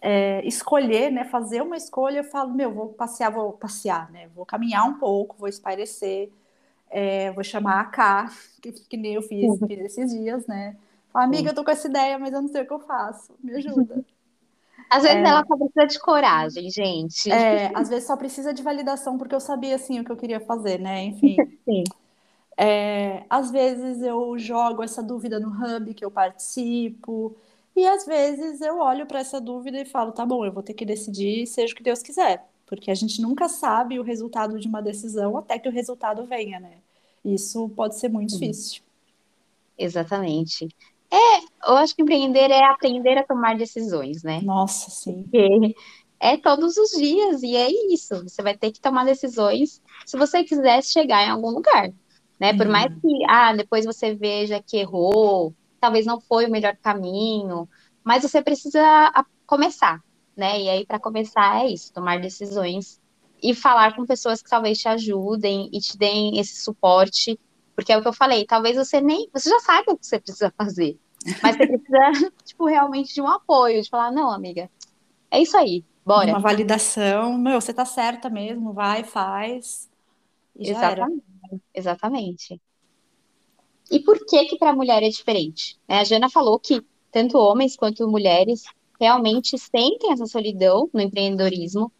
é, 0.00 0.46
escolher, 0.46 1.10
né, 1.10 1.24
fazer 1.24 1.62
uma 1.62 1.76
escolha, 1.76 2.18
eu 2.18 2.24
falo, 2.24 2.54
meu, 2.54 2.72
vou 2.72 2.88
passear, 2.88 3.30
vou 3.30 3.52
passear, 3.52 4.10
né, 4.10 4.28
vou 4.34 4.44
caminhar 4.44 4.88
um 4.88 4.98
pouco, 4.98 5.36
vou 5.38 5.48
espairecer, 5.48 6.30
é, 6.90 7.30
vou 7.32 7.42
chamar 7.42 7.80
a 7.80 7.84
K, 7.84 8.30
que, 8.60 8.72
que 8.72 8.96
nem 8.96 9.14
eu 9.14 9.22
fiz, 9.22 9.60
uhum. 9.60 9.66
fiz 9.66 9.78
esses 9.80 10.12
dias, 10.12 10.46
né, 10.46 10.76
amiga, 11.12 11.50
eu 11.50 11.54
tô 11.54 11.64
com 11.64 11.70
essa 11.70 11.88
ideia, 11.88 12.18
mas 12.18 12.32
eu 12.32 12.42
não 12.42 12.48
sei 12.48 12.62
o 12.62 12.66
que 12.66 12.72
eu 12.72 12.80
faço, 12.80 13.34
me 13.42 13.54
ajuda. 13.54 14.04
Às 14.88 15.02
vezes 15.02 15.16
é, 15.16 15.28
ela 15.28 15.44
só 15.44 15.56
precisa 15.56 15.86
de 15.86 15.98
coragem, 15.98 16.70
gente. 16.70 17.28
É, 17.28 17.72
às 17.74 17.88
vezes 17.88 18.06
só 18.06 18.16
precisa 18.16 18.54
de 18.54 18.62
validação, 18.62 19.18
porque 19.18 19.34
eu 19.34 19.40
sabia, 19.40 19.74
assim, 19.74 19.98
o 19.98 20.04
que 20.04 20.12
eu 20.12 20.16
queria 20.16 20.38
fazer, 20.38 20.78
né, 20.78 21.02
enfim. 21.06 21.34
Sim. 21.66 21.82
É, 22.56 23.24
às 23.28 23.50
vezes 23.50 24.00
eu 24.00 24.38
jogo 24.38 24.82
essa 24.82 25.02
dúvida 25.02 25.38
no 25.38 25.48
hub 25.48 25.92
que 25.92 26.04
eu 26.04 26.10
participo, 26.10 27.36
e 27.76 27.86
às 27.86 28.06
vezes 28.06 28.60
eu 28.62 28.78
olho 28.78 29.06
para 29.06 29.20
essa 29.20 29.38
dúvida 29.38 29.78
e 29.78 29.84
falo, 29.84 30.10
tá 30.10 30.24
bom, 30.24 30.44
eu 30.44 30.52
vou 30.52 30.62
ter 30.62 30.72
que 30.72 30.84
decidir, 30.84 31.46
seja 31.46 31.74
o 31.74 31.76
que 31.76 31.82
Deus 31.82 32.02
quiser, 32.02 32.44
porque 32.64 32.90
a 32.90 32.94
gente 32.94 33.20
nunca 33.20 33.48
sabe 33.48 33.98
o 33.98 34.02
resultado 34.02 34.58
de 34.58 34.66
uma 34.66 34.80
decisão 34.80 35.36
até 35.36 35.58
que 35.58 35.68
o 35.68 35.72
resultado 35.72 36.24
venha, 36.24 36.58
né? 36.58 36.78
Isso 37.24 37.68
pode 37.70 37.98
ser 37.98 38.08
muito 38.08 38.30
difícil. 38.30 38.82
Exatamente. 39.78 40.68
É, 41.10 41.70
eu 41.70 41.76
acho 41.76 41.94
que 41.94 42.02
empreender 42.02 42.50
é 42.50 42.64
aprender 42.64 43.18
a 43.18 43.24
tomar 43.24 43.56
decisões, 43.56 44.22
né? 44.22 44.40
Nossa, 44.42 44.90
sim. 44.90 45.22
Porque 45.22 45.74
é 46.18 46.36
todos 46.36 46.76
os 46.76 46.90
dias 46.90 47.42
e 47.42 47.56
é 47.56 47.68
isso. 47.92 48.22
Você 48.22 48.42
vai 48.42 48.56
ter 48.56 48.72
que 48.72 48.80
tomar 48.80 49.04
decisões 49.04 49.82
se 50.04 50.16
você 50.16 50.42
quiser 50.42 50.82
chegar 50.82 51.26
em 51.26 51.30
algum 51.30 51.50
lugar, 51.50 51.92
né? 52.40 52.56
Por 52.56 52.66
mais 52.66 52.90
uhum. 52.92 53.00
que 53.00 53.24
ah, 53.28 53.54
depois 53.54 53.84
você 53.84 54.14
veja 54.14 54.62
que 54.62 54.78
errou, 54.78 55.54
talvez 55.86 56.04
não 56.04 56.20
foi 56.20 56.46
o 56.46 56.50
melhor 56.50 56.76
caminho, 56.76 57.68
mas 58.02 58.22
você 58.22 58.42
precisa 58.42 59.12
começar, 59.46 60.02
né? 60.36 60.60
E 60.60 60.68
aí, 60.68 60.84
para 60.84 60.98
começar, 60.98 61.64
é 61.64 61.68
isso: 61.68 61.92
tomar 61.92 62.20
decisões 62.20 63.00
e 63.40 63.54
falar 63.54 63.94
com 63.94 64.04
pessoas 64.04 64.42
que 64.42 64.50
talvez 64.50 64.78
te 64.78 64.88
ajudem 64.88 65.70
e 65.72 65.78
te 65.78 65.96
deem 65.96 66.40
esse 66.40 66.60
suporte, 66.60 67.38
porque 67.74 67.92
é 67.92 67.96
o 67.96 68.02
que 68.02 68.08
eu 68.08 68.12
falei, 68.12 68.44
talvez 68.44 68.76
você 68.76 69.00
nem. 69.00 69.30
Você 69.32 69.48
já 69.48 69.60
saiba 69.60 69.92
o 69.92 69.96
que 69.96 70.04
você 70.04 70.18
precisa 70.18 70.52
fazer, 70.58 70.98
mas 71.40 71.56
você 71.56 71.66
precisa, 71.66 72.32
tipo, 72.44 72.66
realmente 72.66 73.14
de 73.14 73.22
um 73.22 73.28
apoio, 73.28 73.80
de 73.80 73.88
falar, 73.88 74.10
não, 74.10 74.32
amiga, 74.32 74.68
é 75.30 75.40
isso 75.40 75.56
aí, 75.56 75.84
bora. 76.04 76.32
Uma 76.32 76.40
validação, 76.40 77.38
meu, 77.38 77.60
você 77.60 77.72
tá 77.72 77.84
certa 77.84 78.28
mesmo, 78.28 78.72
vai, 78.72 79.04
faz. 79.04 79.88
Exatamente. 80.58 81.22
Exatamente. 81.72 82.60
E 83.90 84.00
por 84.00 84.24
que 84.26 84.44
que 84.46 84.58
para 84.58 84.70
a 84.70 84.76
mulher 84.76 85.02
é 85.02 85.08
diferente? 85.08 85.78
Né, 85.88 86.00
a 86.00 86.04
Jana 86.04 86.28
falou 86.28 86.58
que 86.58 86.82
tanto 87.10 87.38
homens 87.38 87.76
quanto 87.76 88.08
mulheres 88.08 88.64
realmente 89.00 89.56
sentem 89.58 90.12
essa 90.12 90.26
solidão 90.26 90.88
no 90.92 91.00
empreendedorismo, 91.00 91.92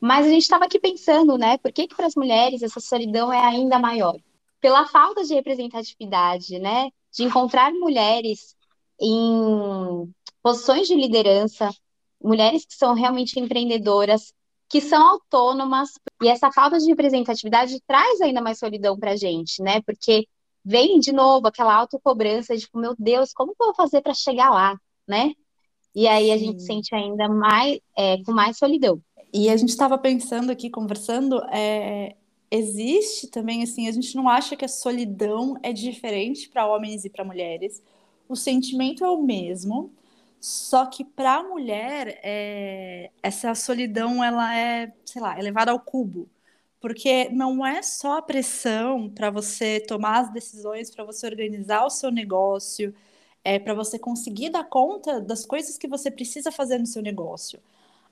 mas 0.00 0.26
a 0.26 0.28
gente 0.28 0.42
estava 0.42 0.64
aqui 0.66 0.78
pensando, 0.78 1.38
né? 1.38 1.58
Por 1.58 1.72
que 1.72 1.86
que 1.86 1.94
para 1.94 2.06
as 2.06 2.14
mulheres 2.14 2.62
essa 2.62 2.80
solidão 2.80 3.32
é 3.32 3.38
ainda 3.38 3.78
maior? 3.78 4.16
Pela 4.60 4.86
falta 4.86 5.24
de 5.24 5.34
representatividade, 5.34 6.58
né? 6.58 6.90
De 7.12 7.24
encontrar 7.24 7.72
mulheres 7.72 8.54
em 9.00 10.12
posições 10.42 10.86
de 10.86 10.94
liderança, 10.94 11.70
mulheres 12.22 12.64
que 12.64 12.74
são 12.74 12.94
realmente 12.94 13.38
empreendedoras, 13.40 14.32
que 14.68 14.80
são 14.80 15.02
autônomas, 15.08 15.90
e 16.22 16.28
essa 16.28 16.50
falta 16.50 16.78
de 16.78 16.86
representatividade 16.86 17.80
traz 17.86 18.20
ainda 18.20 18.40
mais 18.40 18.58
solidão 18.58 18.98
para 18.98 19.12
a 19.12 19.16
gente, 19.16 19.62
né? 19.62 19.80
Porque 19.82 20.26
vem 20.64 20.98
de 20.98 21.12
novo 21.12 21.46
aquela 21.46 21.74
autocobrança 21.74 22.54
de, 22.54 22.62
tipo, 22.62 22.78
meu 22.78 22.94
Deus, 22.98 23.32
como 23.32 23.54
que 23.54 23.62
eu 23.62 23.66
vou 23.66 23.74
fazer 23.74 24.00
para 24.00 24.14
chegar 24.14 24.50
lá, 24.50 24.78
né? 25.06 25.32
E 25.94 26.08
aí 26.08 26.32
a 26.32 26.38
Sim. 26.38 26.46
gente 26.46 26.62
sente 26.62 26.94
ainda 26.94 27.28
mais, 27.28 27.78
é, 27.96 28.22
com 28.24 28.32
mais 28.32 28.56
solidão. 28.56 29.00
E 29.32 29.48
a 29.48 29.56
gente 29.56 29.70
estava 29.70 29.98
pensando 29.98 30.50
aqui, 30.50 30.70
conversando, 30.70 31.40
é, 31.52 32.16
existe 32.50 33.28
também, 33.28 33.62
assim, 33.62 33.88
a 33.88 33.92
gente 33.92 34.16
não 34.16 34.28
acha 34.28 34.56
que 34.56 34.64
a 34.64 34.68
solidão 34.68 35.56
é 35.62 35.72
diferente 35.72 36.48
para 36.48 36.66
homens 36.66 37.04
e 37.04 37.10
para 37.10 37.24
mulheres. 37.24 37.82
O 38.28 38.34
sentimento 38.34 39.04
é 39.04 39.08
o 39.08 39.22
mesmo, 39.22 39.92
só 40.40 40.86
que 40.86 41.04
para 41.04 41.36
a 41.36 41.42
mulher, 41.42 42.20
é, 42.22 43.10
essa 43.22 43.54
solidão, 43.54 44.22
ela 44.22 44.56
é, 44.56 44.92
sei 45.04 45.20
lá, 45.20 45.38
elevada 45.38 45.70
ao 45.70 45.80
cubo 45.80 46.28
porque 46.84 47.30
não 47.30 47.66
é 47.66 47.80
só 47.82 48.18
a 48.18 48.22
pressão 48.22 49.08
para 49.08 49.30
você 49.30 49.80
tomar 49.80 50.18
as 50.20 50.30
decisões, 50.30 50.90
para 50.90 51.02
você 51.02 51.26
organizar 51.26 51.82
o 51.86 51.88
seu 51.88 52.10
negócio, 52.10 52.94
é 53.42 53.58
para 53.58 53.72
você 53.72 53.98
conseguir 53.98 54.50
dar 54.50 54.64
conta 54.64 55.18
das 55.18 55.46
coisas 55.46 55.78
que 55.78 55.88
você 55.88 56.10
precisa 56.10 56.52
fazer 56.52 56.76
no 56.76 56.84
seu 56.84 57.00
negócio. 57.00 57.58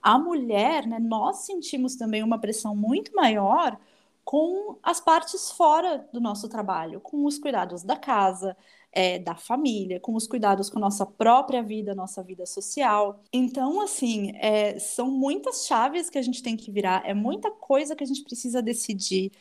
A 0.00 0.18
mulher, 0.18 0.86
né, 0.86 0.98
nós 0.98 1.44
sentimos 1.44 1.96
também 1.96 2.22
uma 2.22 2.38
pressão 2.38 2.74
muito 2.74 3.14
maior 3.14 3.78
com 4.24 4.78
as 4.82 4.98
partes 5.02 5.50
fora 5.50 6.08
do 6.10 6.18
nosso 6.18 6.48
trabalho, 6.48 6.98
com 6.98 7.26
os 7.26 7.38
cuidados 7.38 7.82
da 7.82 7.96
casa, 7.96 8.56
é, 8.92 9.18
da 9.18 9.34
família, 9.34 9.98
com 9.98 10.14
os 10.14 10.26
cuidados 10.26 10.68
com 10.68 10.78
a 10.78 10.80
nossa 10.80 11.06
própria 11.06 11.62
vida, 11.62 11.94
nossa 11.94 12.22
vida 12.22 12.44
social. 12.46 13.22
Então, 13.32 13.80
assim, 13.80 14.32
é, 14.36 14.78
são 14.78 15.10
muitas 15.10 15.66
chaves 15.66 16.10
que 16.10 16.18
a 16.18 16.22
gente 16.22 16.42
tem 16.42 16.56
que 16.56 16.70
virar, 16.70 17.02
é 17.06 17.14
muita 17.14 17.50
coisa 17.50 17.96
que 17.96 18.04
a 18.04 18.06
gente 18.06 18.22
precisa 18.22 18.62
decidir, 18.62 19.32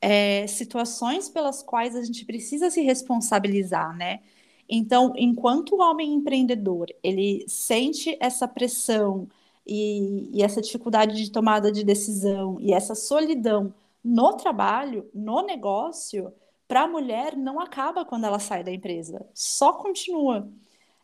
é, 0.00 0.46
situações 0.46 1.28
pelas 1.28 1.62
quais 1.62 1.94
a 1.96 2.02
gente 2.02 2.24
precisa 2.24 2.70
se 2.70 2.80
responsabilizar, 2.82 3.96
né? 3.96 4.20
Então, 4.68 5.12
enquanto 5.16 5.74
o 5.74 5.80
homem 5.80 6.14
empreendedor 6.14 6.86
ele 7.02 7.44
sente 7.48 8.16
essa 8.20 8.46
pressão 8.46 9.28
e, 9.66 10.30
e 10.32 10.42
essa 10.42 10.60
dificuldade 10.62 11.16
de 11.16 11.30
tomada 11.30 11.72
de 11.72 11.84
decisão 11.84 12.58
e 12.60 12.72
essa 12.72 12.94
solidão 12.94 13.74
no 14.02 14.32
trabalho, 14.36 15.10
no 15.14 15.42
negócio, 15.42 16.32
para 16.70 16.82
a 16.82 16.88
mulher 16.88 17.36
não 17.36 17.58
acaba 17.58 18.04
quando 18.04 18.26
ela 18.26 18.38
sai 18.38 18.62
da 18.62 18.70
empresa, 18.72 19.28
só 19.34 19.72
continua. 19.72 20.48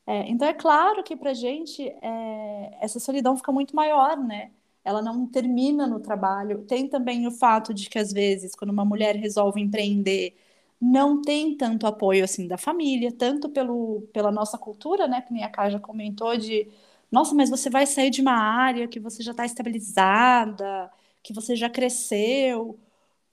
É, 0.07 0.29
então 0.31 0.46
é 0.48 0.55
claro 0.55 1.02
que 1.05 1.16
para 1.16 1.33
a 1.33 1.35
gente 1.35 1.83
é, 1.88 2.79
essa 2.81 3.00
solidão 3.00 3.37
fica 3.37 3.50
muito 3.52 3.74
maior, 3.74 4.16
né? 4.16 4.52
Ela 4.85 5.02
não 5.02 5.26
termina 5.26 5.87
no 5.88 5.98
trabalho. 6.00 6.64
Tem 6.66 6.88
também 6.88 7.26
o 7.26 7.33
fato 7.33 7.74
de 7.74 7.90
que 7.90 7.98
às 7.98 8.12
vezes 8.12 8.55
quando 8.55 8.70
uma 8.70 8.85
mulher 8.85 9.16
resolve 9.16 9.61
empreender 9.61 10.37
não 10.81 11.20
tem 11.22 11.57
tanto 11.57 11.87
apoio 11.87 12.22
assim 12.24 12.46
da 12.46 12.57
família, 12.59 13.11
tanto 13.12 13.48
pelo, 13.48 14.02
pela 14.12 14.31
nossa 14.31 14.57
cultura, 14.59 15.09
né? 15.09 15.22
Que 15.22 15.33
nem 15.33 15.44
a 15.44 15.70
já 15.70 15.81
comentou 15.81 16.37
de 16.37 16.68
nossa, 17.11 17.35
mas 17.35 17.50
você 17.50 17.70
vai 17.70 17.87
sair 17.87 18.11
de 18.11 18.20
uma 18.22 18.35
área 18.35 18.88
que 18.88 19.00
você 19.00 19.22
já 19.22 19.33
está 19.33 19.44
estabilizada, 19.46 20.90
que 21.22 21.33
você 21.33 21.57
já 21.57 21.68
cresceu, 21.70 22.79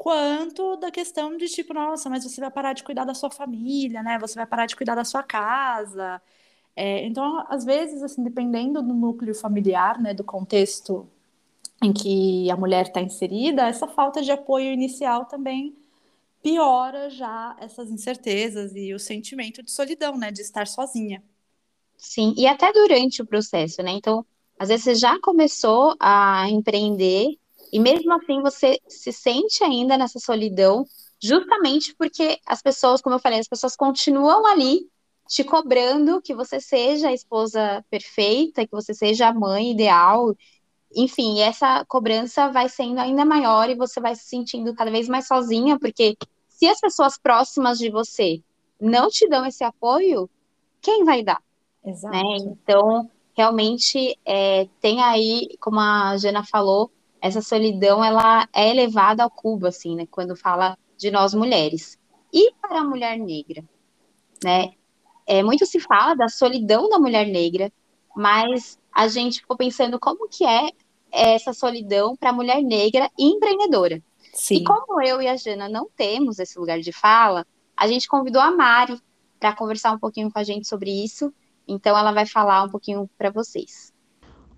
quanto 0.04 0.76
da 0.76 0.92
questão 0.92 1.38
de 1.38 1.48
tipo, 1.48 1.74
nossa, 1.74 2.10
mas 2.10 2.26
você 2.26 2.42
vai 2.42 2.52
parar 2.52 2.74
de 2.74 2.84
cuidar 2.84 3.06
da 3.06 3.14
sua 3.14 3.32
família, 3.32 4.04
né? 4.04 4.20
Você 4.20 4.36
vai 4.36 4.46
parar 4.46 4.66
de 4.66 4.76
cuidar 4.76 4.96
da 4.96 5.06
sua 5.06 5.24
casa. 5.24 6.22
É, 6.76 7.06
então, 7.06 7.46
às 7.48 7.64
vezes, 7.64 8.04
assim, 8.04 8.22
dependendo 8.22 8.82
do 8.82 8.94
núcleo 8.94 9.34
familiar, 9.34 10.02
né, 10.02 10.14
do 10.14 10.22
contexto 10.22 11.08
em 11.82 11.94
que 11.94 12.52
a 12.52 12.58
mulher 12.58 12.88
está 12.88 13.00
inserida, 13.00 13.66
essa 13.66 13.88
falta 13.88 14.22
de 14.22 14.30
apoio 14.30 14.74
inicial 14.74 15.24
também 15.24 15.74
piora 16.42 17.10
já 17.10 17.56
essas 17.62 17.90
incertezas 17.90 18.76
e 18.76 18.94
o 18.94 19.00
sentimento 19.00 19.64
de 19.64 19.72
solidão, 19.72 20.18
né, 20.18 20.34
de 20.34 20.42
estar 20.42 20.68
sozinha. 20.68 21.24
Sim, 21.98 22.34
e 22.36 22.46
até 22.46 22.74
durante 22.74 23.22
o 23.22 23.26
processo, 23.26 23.82
né? 23.82 23.92
Então, 23.92 24.26
às 24.60 24.68
vezes 24.68 24.84
você 24.84 24.96
já 24.96 25.18
começou 25.22 25.96
a 25.98 26.50
empreender 26.50 27.38
e 27.74 27.80
mesmo 27.80 28.14
assim 28.14 28.40
você 28.40 28.80
se 28.88 29.12
sente 29.12 29.64
ainda 29.64 29.98
nessa 29.98 30.20
solidão, 30.20 30.86
justamente 31.20 31.96
porque 31.96 32.38
as 32.46 32.62
pessoas, 32.62 33.02
como 33.02 33.16
eu 33.16 33.20
falei, 33.20 33.40
as 33.40 33.48
pessoas 33.48 33.76
continuam 33.76 34.46
ali 34.46 34.88
te 35.28 35.44
cobrando 35.44 36.22
que 36.22 36.36
você 36.36 36.60
seja 36.60 37.08
a 37.08 37.14
esposa 37.14 37.84
perfeita, 37.90 38.68
que 38.68 38.72
você 38.72 38.94
seja 38.94 39.28
a 39.30 39.34
mãe 39.34 39.72
ideal. 39.72 40.36
Enfim, 40.96 41.40
essa 41.40 41.84
cobrança 41.86 42.48
vai 42.52 42.70
sendo 42.70 43.00
ainda 43.00 43.26
maior 43.26 43.68
e 43.68 43.76
você 43.76 44.00
vai 44.00 44.16
se 44.16 44.26
sentindo 44.26 44.76
cada 44.76 44.92
vez 44.92 45.10
mais 45.10 45.26
sozinha, 45.26 45.80
porque 45.80 46.16
se 46.48 46.68
as 46.68 46.80
pessoas 46.80 47.18
próximas 47.18 47.80
de 47.80 47.90
você 47.90 48.40
não 48.80 49.10
te 49.10 49.28
dão 49.28 49.48
esse 49.48 49.64
apoio, 49.64 50.30
quem 50.80 51.04
vai 51.04 51.24
dar? 51.24 51.42
Exato. 51.84 52.16
Né? 52.16 52.22
Então, 52.40 53.10
realmente, 53.36 54.16
é, 54.24 54.68
tem 54.80 55.02
aí, 55.02 55.58
como 55.60 55.80
a 55.80 56.16
Jana 56.18 56.44
falou, 56.44 56.92
essa 57.24 57.42
solidão, 57.42 58.04
ela 58.04 58.50
é 58.52 58.70
elevada 58.70 59.24
ao 59.24 59.32
cubo, 59.32 59.66
assim, 59.66 59.96
né? 59.96 60.06
Quando 60.12 60.36
fala 60.36 60.78
de 60.98 61.10
nós 61.10 61.34
mulheres. 61.34 61.98
E 62.34 62.52
para 62.62 62.82
a 62.82 62.84
mulher 62.84 63.18
negra, 63.18 63.64
né? 64.44 64.74
É, 65.26 65.42
muito 65.42 65.66
se 65.66 65.80
fala 65.80 66.16
da 66.16 66.28
solidão 66.28 66.90
da 66.90 67.00
mulher 67.00 67.26
negra, 67.26 67.72
mas 68.14 68.78
a 68.92 69.08
gente 69.08 69.40
ficou 69.40 69.56
pensando 69.56 69.98
como 69.98 70.28
que 70.28 70.46
é 70.46 70.68
essa 71.10 71.54
solidão 71.54 72.14
para 72.18 72.32
a 72.32 72.34
mulher 72.34 72.62
negra 72.62 73.10
e 73.18 73.24
empreendedora. 73.24 74.04
Sim. 74.34 74.56
E 74.56 74.64
como 74.66 75.02
eu 75.02 75.22
e 75.22 75.28
a 75.30 75.38
Jana 75.38 75.70
não 75.70 75.88
temos 75.96 76.40
esse 76.40 76.60
lugar 76.60 76.82
de 76.82 76.92
fala, 76.92 77.48
a 77.78 77.88
gente 77.88 78.06
convidou 78.06 78.42
a 78.42 78.52
Mari 78.52 79.00
para 79.40 79.56
conversar 79.56 79.94
um 79.94 80.00
pouquinho 80.00 80.30
com 80.30 80.40
a 80.40 80.44
gente 80.44 80.68
sobre 80.68 80.92
isso. 80.92 81.34
Então 81.66 81.98
ela 81.98 82.12
vai 82.12 82.26
falar 82.26 82.64
um 82.64 82.70
pouquinho 82.70 83.10
para 83.18 83.30
vocês. 83.30 83.93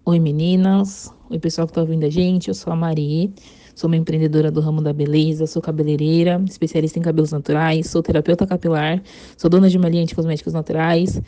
Oi 0.08 0.20
meninas, 0.20 1.12
oi 1.32 1.40
pessoal 1.40 1.66
que 1.66 1.72
está 1.72 1.82
ouvindo 1.82 2.06
a 2.06 2.10
gente, 2.12 2.50
eu 2.50 2.54
sou 2.54 2.72
a 2.72 2.76
Mari, 2.76 3.34
sou 3.74 3.88
uma 3.88 3.98
empreendedora 3.98 4.52
do 4.52 4.62
ramo 4.62 4.80
da 4.80 4.94
beleza, 4.94 5.48
sou 5.48 5.64
cabeleireira, 5.64 6.40
especialista 6.48 7.00
em 7.00 7.02
cabelos 7.02 7.32
naturais, 7.32 7.88
sou 7.90 8.04
terapeuta 8.04 8.46
capilar, 8.46 9.02
sou 9.36 9.50
dona 9.50 9.68
de 9.68 9.80
uma 9.80 9.90
linha 9.90 10.06
de 10.06 10.14
cosméticos 10.14 10.54
naturais, 10.54 11.20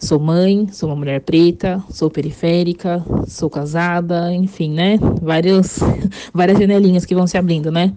sou 0.00 0.18
mãe, 0.18 0.66
sou 0.72 0.88
uma 0.88 0.96
mulher 0.96 1.20
preta, 1.20 1.80
sou 1.88 2.10
periférica, 2.10 3.04
sou 3.28 3.48
casada, 3.48 4.34
enfim, 4.34 4.72
né? 4.72 4.98
Vários, 5.22 5.78
várias 6.34 6.58
janelinhas 6.58 7.04
que 7.04 7.14
vão 7.14 7.28
se 7.28 7.38
abrindo, 7.38 7.70
né? 7.70 7.94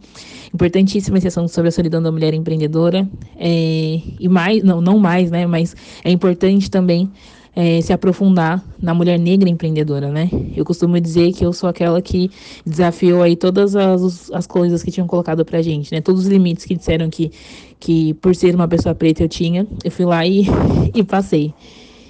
Importantíssima 0.54 1.18
esse 1.18 1.30
assunto 1.30 1.50
sobre 1.50 1.70
a 1.70 1.72
solidão 1.72 2.00
da 2.00 2.12
mulher 2.12 2.36
empreendedora. 2.36 3.10
É, 3.36 4.00
e 4.20 4.30
mais, 4.30 4.64
não, 4.64 4.82
não 4.82 5.00
mais, 5.00 5.32
né? 5.32 5.48
Mas 5.48 5.76
é 6.04 6.12
importante 6.12 6.70
também 6.70 7.12
é, 7.60 7.82
se 7.82 7.92
aprofundar 7.92 8.64
na 8.80 8.94
mulher 8.94 9.18
negra 9.18 9.50
empreendedora, 9.50 10.12
né? 10.12 10.30
Eu 10.56 10.64
costumo 10.64 11.02
dizer 11.02 11.34
que 11.34 11.44
eu 11.44 11.52
sou 11.52 11.68
aquela 11.68 12.00
que 12.00 12.30
desafiou 12.64 13.24
aí 13.24 13.36
todas 13.36 13.76
as, 13.76 14.32
as 14.32 14.46
coisas 14.46 14.84
que 14.84 14.92
tinham 14.92 15.08
colocado 15.08 15.44
pra 15.44 15.60
gente, 15.60 15.92
né? 15.92 16.00
Todos 16.00 16.22
os 16.22 16.28
limites 16.28 16.66
que 16.66 16.76
disseram 16.76 17.10
que, 17.10 17.32
que 17.80 18.14
por 18.14 18.36
ser 18.36 18.54
uma 18.54 18.68
pessoa 18.68 18.94
preta 18.94 19.24
eu 19.24 19.28
tinha, 19.28 19.66
eu 19.84 19.90
fui 19.90 20.06
lá 20.06 20.24
e, 20.24 20.46
e 20.94 21.04
passei. 21.04 21.52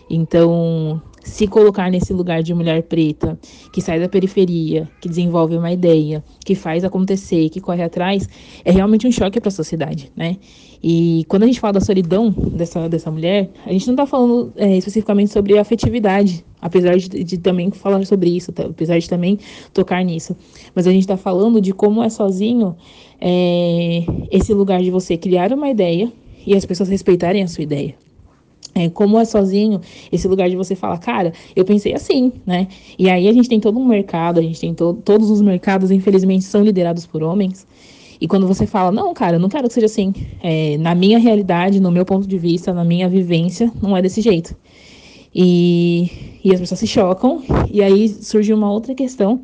Então, 0.10 1.02
se 1.28 1.46
colocar 1.46 1.92
nesse 1.92 2.14
lugar 2.14 2.42
de 2.42 2.54
mulher 2.54 2.82
preta, 2.84 3.38
que 3.72 3.82
sai 3.82 4.00
da 4.00 4.08
periferia, 4.08 4.90
que 5.02 5.10
desenvolve 5.10 5.58
uma 5.58 5.72
ideia, 5.72 6.24
que 6.44 6.56
faz 6.56 6.84
acontecer, 6.84 7.50
que 7.50 7.60
corre 7.60 7.84
atrás, 7.84 8.28
é 8.64 8.72
realmente 8.72 9.06
um 9.06 9.12
choque 9.12 9.40
para 9.40 9.50
a 9.50 9.52
sociedade, 9.52 10.12
né? 10.16 10.38
E 10.82 11.26
quando 11.28 11.44
a 11.44 11.46
gente 11.48 11.60
fala 11.60 11.74
da 11.74 11.82
solidão 11.82 12.30
dessa, 12.32 12.88
dessa 12.88 13.12
mulher, 13.12 13.50
a 13.66 13.72
gente 13.72 13.86
não 13.88 13.94
está 13.94 14.06
falando 14.06 14.54
é, 14.56 14.78
especificamente 14.78 15.34
sobre 15.34 15.58
afetividade, 15.58 16.46
apesar 16.62 16.96
de, 16.96 17.10
de, 17.10 17.38
também 17.40 17.72
falar 17.72 18.06
sobre 18.06 18.30
isso, 18.30 18.52
tá? 18.52 18.64
apesar 18.64 18.98
de 18.98 19.10
também 19.10 19.38
tocar 19.74 20.04
nisso. 20.06 20.36
Mas 20.74 20.88
a 20.88 20.92
gente 20.92 21.02
está 21.02 21.18
falando 21.18 21.60
de 21.60 21.74
como 21.74 22.02
é 22.04 22.10
sozinho 22.10 22.76
é, 23.20 24.06
esse 24.32 24.54
lugar 24.54 24.82
de 24.82 24.92
você 24.92 25.18
criar 25.18 25.52
uma 25.52 25.70
ideia 25.70 26.12
e 26.46 26.56
as 26.56 26.64
pessoas 26.64 26.90
respeitarem 26.90 27.44
a 27.44 27.48
sua 27.48 27.64
ideia. 27.64 28.07
É, 28.78 28.90
como 28.90 29.20
é 29.20 29.26
sozinho, 29.26 29.82
esse 30.12 30.28
lugar 30.28 30.48
de 30.48 30.56
você 30.56 30.76
falar, 30.76 31.00
cara, 31.00 31.34
eu 31.56 31.66
pensei 31.66 31.96
assim, 31.96 32.32
né? 32.46 32.68
E 33.00 33.10
aí 33.10 33.28
a 33.28 33.34
gente 33.34 33.50
tem 33.50 33.60
todo 33.60 33.80
um 33.80 33.86
mercado, 33.86 34.40
a 34.40 34.44
gente 34.44 34.60
tem 34.60 34.72
to 34.72 34.94
todos 35.04 35.32
os 35.32 35.42
mercados, 35.42 35.90
infelizmente, 35.90 36.44
são 36.44 36.64
liderados 36.64 37.08
por 37.08 37.24
homens. 37.24 37.66
E 38.22 38.28
quando 38.28 38.46
você 38.46 38.68
fala, 38.68 38.92
não, 38.92 39.14
cara, 39.16 39.38
eu 39.38 39.40
não 39.40 39.50
quero 39.50 39.68
que 39.68 39.74
seja 39.74 39.88
assim. 39.88 40.14
É, 40.44 40.78
na 40.78 40.94
minha 40.94 41.18
realidade, 41.18 41.80
no 41.80 41.92
meu 41.92 42.06
ponto 42.06 42.28
de 42.28 42.38
vista, 42.38 42.72
na 42.72 42.84
minha 42.84 43.10
vivência, 43.10 43.72
não 43.82 43.98
é 43.98 44.02
desse 44.02 44.22
jeito. 44.22 44.56
E, 45.34 46.40
e 46.44 46.54
as 46.54 46.60
pessoas 46.60 46.80
se 46.80 46.88
chocam. 46.88 47.42
E 47.72 47.82
aí 47.82 48.10
surge 48.10 48.54
uma 48.54 48.72
outra 48.72 48.94
questão, 48.94 49.42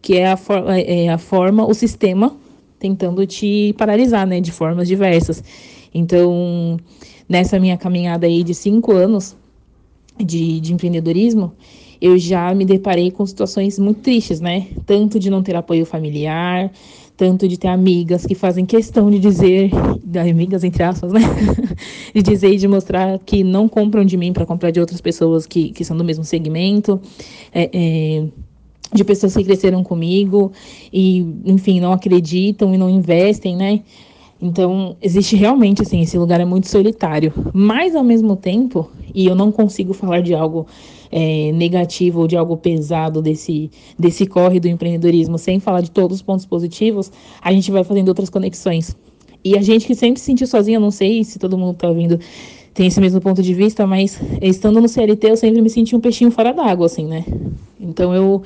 que 0.00 0.16
é 0.16 0.28
a, 0.28 0.36
for 0.36 0.64
é 0.68 1.08
a 1.08 1.18
forma, 1.18 1.64
o 1.64 1.74
sistema 1.74 2.36
tentando 2.78 3.24
te 3.26 3.74
paralisar, 3.78 4.26
né? 4.26 4.40
De 4.40 4.50
formas 4.50 4.88
diversas. 4.88 5.42
Então, 5.94 6.78
nessa 7.28 7.58
minha 7.58 7.76
caminhada 7.76 8.26
aí 8.26 8.42
de 8.42 8.54
cinco 8.54 8.92
anos 8.92 9.36
de, 10.18 10.60
de 10.60 10.72
empreendedorismo, 10.72 11.52
eu 12.00 12.18
já 12.18 12.52
me 12.54 12.64
deparei 12.64 13.10
com 13.10 13.24
situações 13.24 13.78
muito 13.78 14.00
tristes, 14.00 14.40
né? 14.40 14.66
Tanto 14.84 15.18
de 15.18 15.30
não 15.30 15.42
ter 15.42 15.54
apoio 15.54 15.86
familiar, 15.86 16.70
tanto 17.16 17.46
de 17.46 17.56
ter 17.56 17.68
amigas 17.68 18.26
que 18.26 18.34
fazem 18.34 18.66
questão 18.66 19.08
de 19.08 19.20
dizer, 19.20 19.70
amigas 20.20 20.64
entre 20.64 20.82
aspas, 20.82 21.12
né? 21.12 21.20
de 22.12 22.22
dizer 22.22 22.52
e 22.52 22.56
de 22.56 22.66
mostrar 22.66 23.18
que 23.20 23.44
não 23.44 23.68
compram 23.68 24.04
de 24.04 24.16
mim 24.16 24.32
para 24.32 24.44
comprar 24.44 24.72
de 24.72 24.80
outras 24.80 25.00
pessoas 25.00 25.46
que, 25.46 25.70
que 25.70 25.84
são 25.84 25.96
do 25.96 26.02
mesmo 26.02 26.24
segmento. 26.24 27.00
É, 27.54 27.70
é, 27.72 28.24
de 28.92 29.04
pessoas 29.04 29.34
que 29.34 29.44
cresceram 29.44 29.82
comigo 29.82 30.52
e, 30.92 31.20
enfim, 31.46 31.80
não 31.80 31.92
acreditam 31.92 32.74
e 32.74 32.78
não 32.78 32.90
investem, 32.90 33.56
né? 33.56 33.80
Então, 34.42 34.96
existe 35.00 35.36
realmente, 35.36 35.82
assim, 35.82 36.00
esse 36.00 36.18
lugar 36.18 36.40
é 36.40 36.44
muito 36.44 36.68
solitário. 36.68 37.32
Mas, 37.54 37.94
ao 37.94 38.02
mesmo 38.02 38.34
tempo, 38.34 38.90
e 39.14 39.24
eu 39.24 39.36
não 39.36 39.52
consigo 39.52 39.92
falar 39.92 40.20
de 40.20 40.34
algo 40.34 40.66
é, 41.12 41.52
negativo 41.52 42.22
ou 42.22 42.26
de 42.26 42.36
algo 42.36 42.56
pesado 42.56 43.22
desse, 43.22 43.70
desse 43.96 44.26
corre 44.26 44.58
do 44.58 44.66
empreendedorismo, 44.66 45.38
sem 45.38 45.60
falar 45.60 45.80
de 45.80 45.92
todos 45.92 46.16
os 46.16 46.22
pontos 46.22 46.44
positivos, 46.44 47.12
a 47.40 47.52
gente 47.52 47.70
vai 47.70 47.84
fazendo 47.84 48.08
outras 48.08 48.28
conexões. 48.28 48.96
E 49.44 49.56
a 49.56 49.62
gente 49.62 49.86
que 49.86 49.94
sempre 49.94 50.18
se 50.18 50.26
sentiu 50.26 50.48
sozinha, 50.48 50.80
não 50.80 50.90
sei 50.90 51.22
se 51.22 51.38
todo 51.38 51.56
mundo 51.56 51.74
está 51.74 51.88
ouvindo 51.88 52.18
tem 52.74 52.86
esse 52.86 53.00
mesmo 53.00 53.20
ponto 53.20 53.42
de 53.42 53.52
vista, 53.52 53.86
mas 53.86 54.18
estando 54.40 54.80
no 54.80 54.88
CLT 54.88 55.30
eu 55.30 55.36
sempre 55.36 55.60
me 55.60 55.68
senti 55.68 55.94
um 55.94 56.00
peixinho 56.00 56.30
fora 56.30 56.52
d'água, 56.52 56.86
assim, 56.86 57.04
né? 57.06 57.22
Então 57.78 58.14
eu 58.14 58.42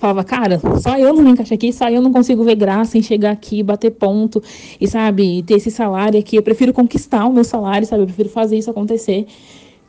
falava, 0.00 0.24
cara, 0.24 0.58
só 0.80 0.96
eu 0.96 1.12
não 1.12 1.22
me 1.22 1.30
encaixo 1.30 1.52
aqui, 1.52 1.72
só 1.72 1.88
eu 1.90 2.00
não 2.00 2.10
consigo 2.10 2.42
ver 2.42 2.54
graça 2.54 2.96
em 2.96 3.02
chegar 3.02 3.32
aqui, 3.32 3.62
bater 3.62 3.90
ponto 3.90 4.42
e, 4.80 4.88
sabe, 4.88 5.42
ter 5.42 5.54
esse 5.54 5.70
salário 5.70 6.18
aqui. 6.18 6.36
Eu 6.36 6.42
prefiro 6.42 6.72
conquistar 6.72 7.26
o 7.26 7.32
meu 7.32 7.44
salário, 7.44 7.86
sabe? 7.86 8.02
Eu 8.02 8.06
prefiro 8.06 8.30
fazer 8.30 8.56
isso 8.56 8.70
acontecer. 8.70 9.26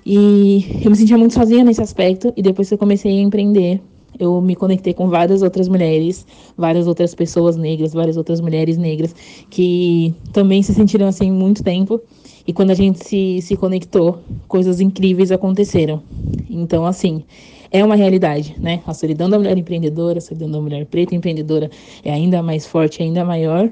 E 0.06 0.82
eu 0.84 0.92
me 0.92 0.98
sentia 0.98 1.18
muito 1.18 1.34
sozinha 1.34 1.64
nesse 1.64 1.82
aspecto. 1.82 2.34
E 2.36 2.42
depois 2.42 2.68
que 2.68 2.74
eu 2.74 2.78
comecei 2.78 3.20
a 3.20 3.22
empreender, 3.22 3.80
eu 4.20 4.42
me 4.42 4.54
conectei 4.54 4.94
com 4.94 5.08
várias 5.08 5.42
outras 5.42 5.70
mulheres, 5.70 6.26
várias 6.58 6.88
outras 6.88 7.16
pessoas 7.16 7.56
negras, 7.56 7.94
várias 7.94 8.18
outras 8.18 8.42
mulheres 8.42 8.78
negras 8.78 9.16
que 9.50 10.14
também 10.34 10.62
se 10.62 10.74
sentiram 10.74 11.08
assim 11.08 11.32
muito 11.32 11.64
tempo. 11.64 12.02
E 12.46 12.52
quando 12.52 12.72
a 12.72 12.76
gente 12.76 13.08
se, 13.08 13.40
se 13.42 13.56
conectou, 13.56 14.20
coisas 14.48 14.82
incríveis 14.82 15.32
aconteceram. 15.32 16.02
Então, 16.50 16.86
assim, 16.86 17.24
é 17.72 17.84
uma 17.84 17.96
realidade, 17.96 18.56
né? 18.60 18.82
A 18.86 18.94
solidão 18.94 19.30
da 19.30 19.38
mulher 19.38 19.58
empreendedora, 19.58 20.18
a 20.18 20.22
solidão 20.22 20.52
da 20.52 20.60
mulher 20.60 20.86
preta 20.86 21.16
empreendedora 21.16 21.72
é 22.04 22.12
ainda 22.12 22.44
mais 22.44 22.66
forte, 22.66 23.02
ainda 23.02 23.24
maior, 23.24 23.70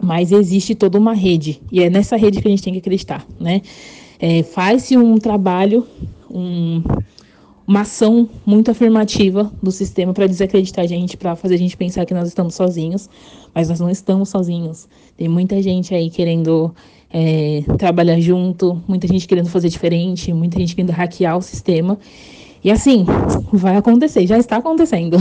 mas 0.00 0.30
existe 0.30 0.74
toda 0.74 0.98
uma 0.98 1.14
rede, 1.14 1.60
e 1.72 1.82
é 1.82 1.90
nessa 1.90 2.16
rede 2.16 2.40
que 2.40 2.46
a 2.46 2.50
gente 2.50 2.62
tem 2.62 2.72
que 2.72 2.78
acreditar, 2.78 3.26
né? 3.40 3.62
É, 4.18 4.42
Faz-se 4.42 4.96
um 4.96 5.18
trabalho, 5.18 5.86
um, 6.30 6.82
uma 7.66 7.80
ação 7.80 8.28
muito 8.46 8.70
afirmativa 8.70 9.50
do 9.62 9.72
sistema 9.72 10.14
para 10.14 10.26
desacreditar 10.26 10.84
a 10.84 10.88
gente, 10.88 11.16
para 11.16 11.34
fazer 11.34 11.56
a 11.56 11.58
gente 11.58 11.76
pensar 11.76 12.06
que 12.06 12.14
nós 12.14 12.28
estamos 12.28 12.54
sozinhos, 12.54 13.10
mas 13.54 13.68
nós 13.68 13.80
não 13.80 13.90
estamos 13.90 14.28
sozinhos. 14.28 14.88
Tem 15.16 15.28
muita 15.28 15.60
gente 15.60 15.94
aí 15.94 16.08
querendo 16.08 16.72
é, 17.10 17.62
trabalhar 17.76 18.20
junto, 18.20 18.80
muita 18.86 19.08
gente 19.08 19.26
querendo 19.26 19.48
fazer 19.48 19.68
diferente, 19.68 20.32
muita 20.32 20.58
gente 20.58 20.74
querendo 20.76 20.90
hackear 20.90 21.36
o 21.36 21.42
sistema. 21.42 21.98
E 22.66 22.70
assim, 22.72 23.06
vai 23.54 23.76
acontecer, 23.76 24.26
já 24.26 24.36
está 24.36 24.56
acontecendo. 24.56 25.18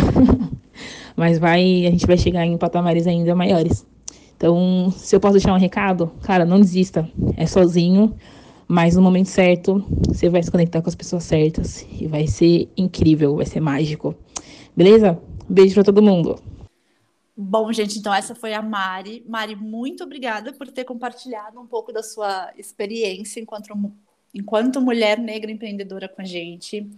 mas 1.15 1.37
vai, 1.37 1.85
a 1.85 1.91
gente 1.91 2.07
vai 2.07 2.17
chegar 2.17 2.43
em 2.43 2.57
patamares 2.57 3.05
ainda 3.05 3.35
maiores. 3.35 3.85
Então, 4.35 4.89
se 4.89 5.15
eu 5.15 5.19
posso 5.19 5.33
deixar 5.33 5.53
um 5.53 5.59
recado, 5.59 6.11
cara, 6.23 6.43
não 6.43 6.59
desista. 6.59 7.07
É 7.37 7.45
sozinho, 7.45 8.15
mas 8.67 8.95
no 8.95 9.01
momento 9.03 9.27
certo, 9.27 9.85
você 10.07 10.27
vai 10.27 10.41
se 10.41 10.49
conectar 10.49 10.81
com 10.81 10.89
as 10.89 10.95
pessoas 10.95 11.23
certas 11.23 11.85
e 12.01 12.07
vai 12.07 12.25
ser 12.25 12.67
incrível, 12.75 13.35
vai 13.35 13.45
ser 13.45 13.59
mágico. 13.59 14.15
Beleza? 14.75 15.21
Beijo 15.47 15.75
para 15.75 15.83
todo 15.83 16.01
mundo. 16.01 16.39
Bom, 17.37 17.71
gente, 17.71 17.99
então 17.99 18.11
essa 18.11 18.33
foi 18.33 18.55
a 18.55 18.61
Mari. 18.63 19.23
Mari, 19.29 19.55
muito 19.55 20.03
obrigada 20.03 20.51
por 20.51 20.71
ter 20.71 20.83
compartilhado 20.83 21.61
um 21.61 21.67
pouco 21.67 21.93
da 21.93 22.01
sua 22.01 22.51
experiência 22.57 23.39
enquanto, 23.39 23.67
enquanto 24.33 24.81
mulher 24.81 25.19
negra 25.19 25.51
empreendedora 25.51 26.09
com 26.09 26.23
a 26.23 26.25
gente. 26.25 26.89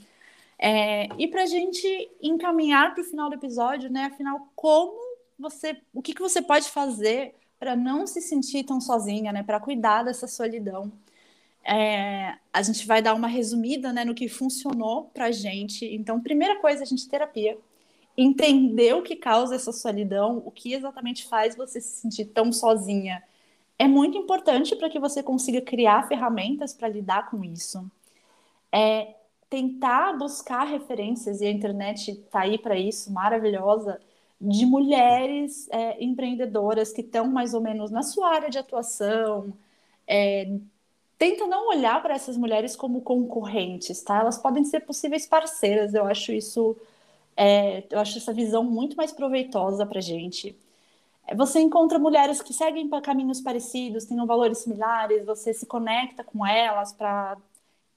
É, 0.60 1.08
e 1.18 1.28
para 1.28 1.44
a 1.44 1.46
gente 1.46 1.88
encaminhar 2.22 2.94
para 2.94 3.02
o 3.02 3.06
final 3.06 3.30
do 3.30 3.36
episódio, 3.36 3.92
né? 3.92 4.06
Afinal, 4.06 4.52
como 4.56 4.98
você, 5.38 5.80
o 5.94 6.02
que, 6.02 6.14
que 6.14 6.22
você 6.22 6.42
pode 6.42 6.70
fazer 6.70 7.36
para 7.60 7.76
não 7.76 8.08
se 8.08 8.22
sentir 8.22 8.64
tão 8.64 8.82
sozinha, 8.82 9.32
né? 9.32 9.44
Para 9.44 9.60
cuidar 9.60 10.04
dessa 10.04 10.28
solidão. 10.28 10.92
É, 11.64 12.38
a 12.54 12.62
gente 12.62 12.88
vai 12.88 13.02
dar 13.02 13.14
uma 13.14 13.28
resumida 13.28 13.92
né, 13.92 14.06
no 14.06 14.16
que 14.16 14.30
funcionou 14.30 15.06
para 15.14 15.26
a 15.26 15.32
gente. 15.32 15.86
Então, 15.86 16.22
primeira 16.22 16.60
coisa, 16.60 16.84
a 16.84 16.86
gente 16.86 17.08
terapia. 17.10 17.58
Entender 18.18 18.96
o 18.96 19.04
que 19.04 19.16
causa 19.16 19.56
essa 19.56 19.72
solidão, 19.72 20.42
o 20.46 20.50
que 20.50 20.74
exatamente 20.74 21.28
faz 21.28 21.56
você 21.56 21.82
se 21.82 22.02
sentir 22.02 22.26
tão 22.26 22.52
sozinha. 22.52 23.22
É 23.78 23.88
muito 23.88 24.18
importante 24.18 24.76
para 24.76 24.90
que 24.90 25.00
você 25.00 25.22
consiga 25.22 25.62
criar 25.62 26.08
ferramentas 26.08 26.74
para 26.74 26.88
lidar 26.88 27.30
com 27.30 27.44
isso. 27.44 27.86
É 28.72 29.17
tentar 29.50 30.18
buscar 30.18 30.66
referências, 30.66 31.42
e 31.42 31.46
a 31.46 31.52
internet 31.52 32.12
está 32.12 32.42
aí 32.42 32.58
para 32.58 32.78
isso, 32.78 33.12
maravilhosa, 33.12 34.00
de 34.40 34.66
mulheres 34.66 35.68
é, 35.70 36.04
empreendedoras 36.04 36.94
que 36.94 37.02
estão 37.02 37.28
mais 37.28 37.54
ou 37.54 37.62
menos 37.62 37.90
na 37.92 38.04
sua 38.04 38.30
área 38.30 38.50
de 38.50 38.58
atuação, 38.58 39.54
é, 40.08 40.48
tenta 41.18 41.48
não 41.48 41.70
olhar 41.70 42.02
para 42.02 42.14
essas 42.16 42.38
mulheres 42.38 42.76
como 42.76 43.02
concorrentes, 43.02 44.02
tá? 44.04 44.20
Elas 44.20 44.38
podem 44.38 44.64
ser 44.64 44.82
possíveis 44.82 45.26
parceiras. 45.26 45.94
Eu 45.94 46.06
acho 46.06 46.32
isso, 46.32 46.78
é, 47.36 47.84
eu 47.90 48.00
acho 48.00 48.18
essa 48.18 48.34
visão 48.34 48.64
muito 48.64 48.96
mais 48.98 49.12
proveitosa 49.12 49.86
para 49.86 50.02
gente. 50.02 50.56
É, 51.28 51.36
você 51.36 51.60
encontra 51.60 52.00
mulheres 52.00 52.42
que 52.42 52.54
seguem 52.54 52.90
caminhos 53.02 53.42
parecidos, 53.42 54.06
têm 54.06 54.24
valores 54.26 54.60
similares, 54.60 55.26
você 55.26 55.54
se 55.54 55.66
conecta 55.66 56.24
com 56.24 56.46
elas 56.46 56.94
para 56.94 57.38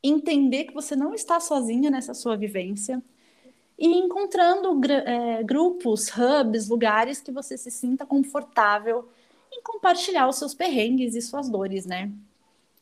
entender 0.03 0.65
que 0.65 0.75
você 0.75 0.97
não 0.97 1.15
está 1.15 1.39
sozinha 1.41 1.91
nessa 1.91 2.15
sua 2.15 2.37
vivência 2.37 3.03
e 3.79 3.87
encontrando 3.87 4.79
é, 4.91 5.43
grupos, 5.43 6.09
hubs, 6.09 6.69
lugares 6.69 7.21
que 7.21 7.33
você 7.33 7.57
se 7.57 7.71
sinta 7.71 8.05
confortável 8.05 9.09
em 9.53 9.63
compartilhar 9.63 10.29
os 10.29 10.37
seus 10.37 10.55
perrengues 10.55 11.15
e 11.15 11.23
suas 11.23 11.49
dores, 11.49 11.87
né? 11.87 12.11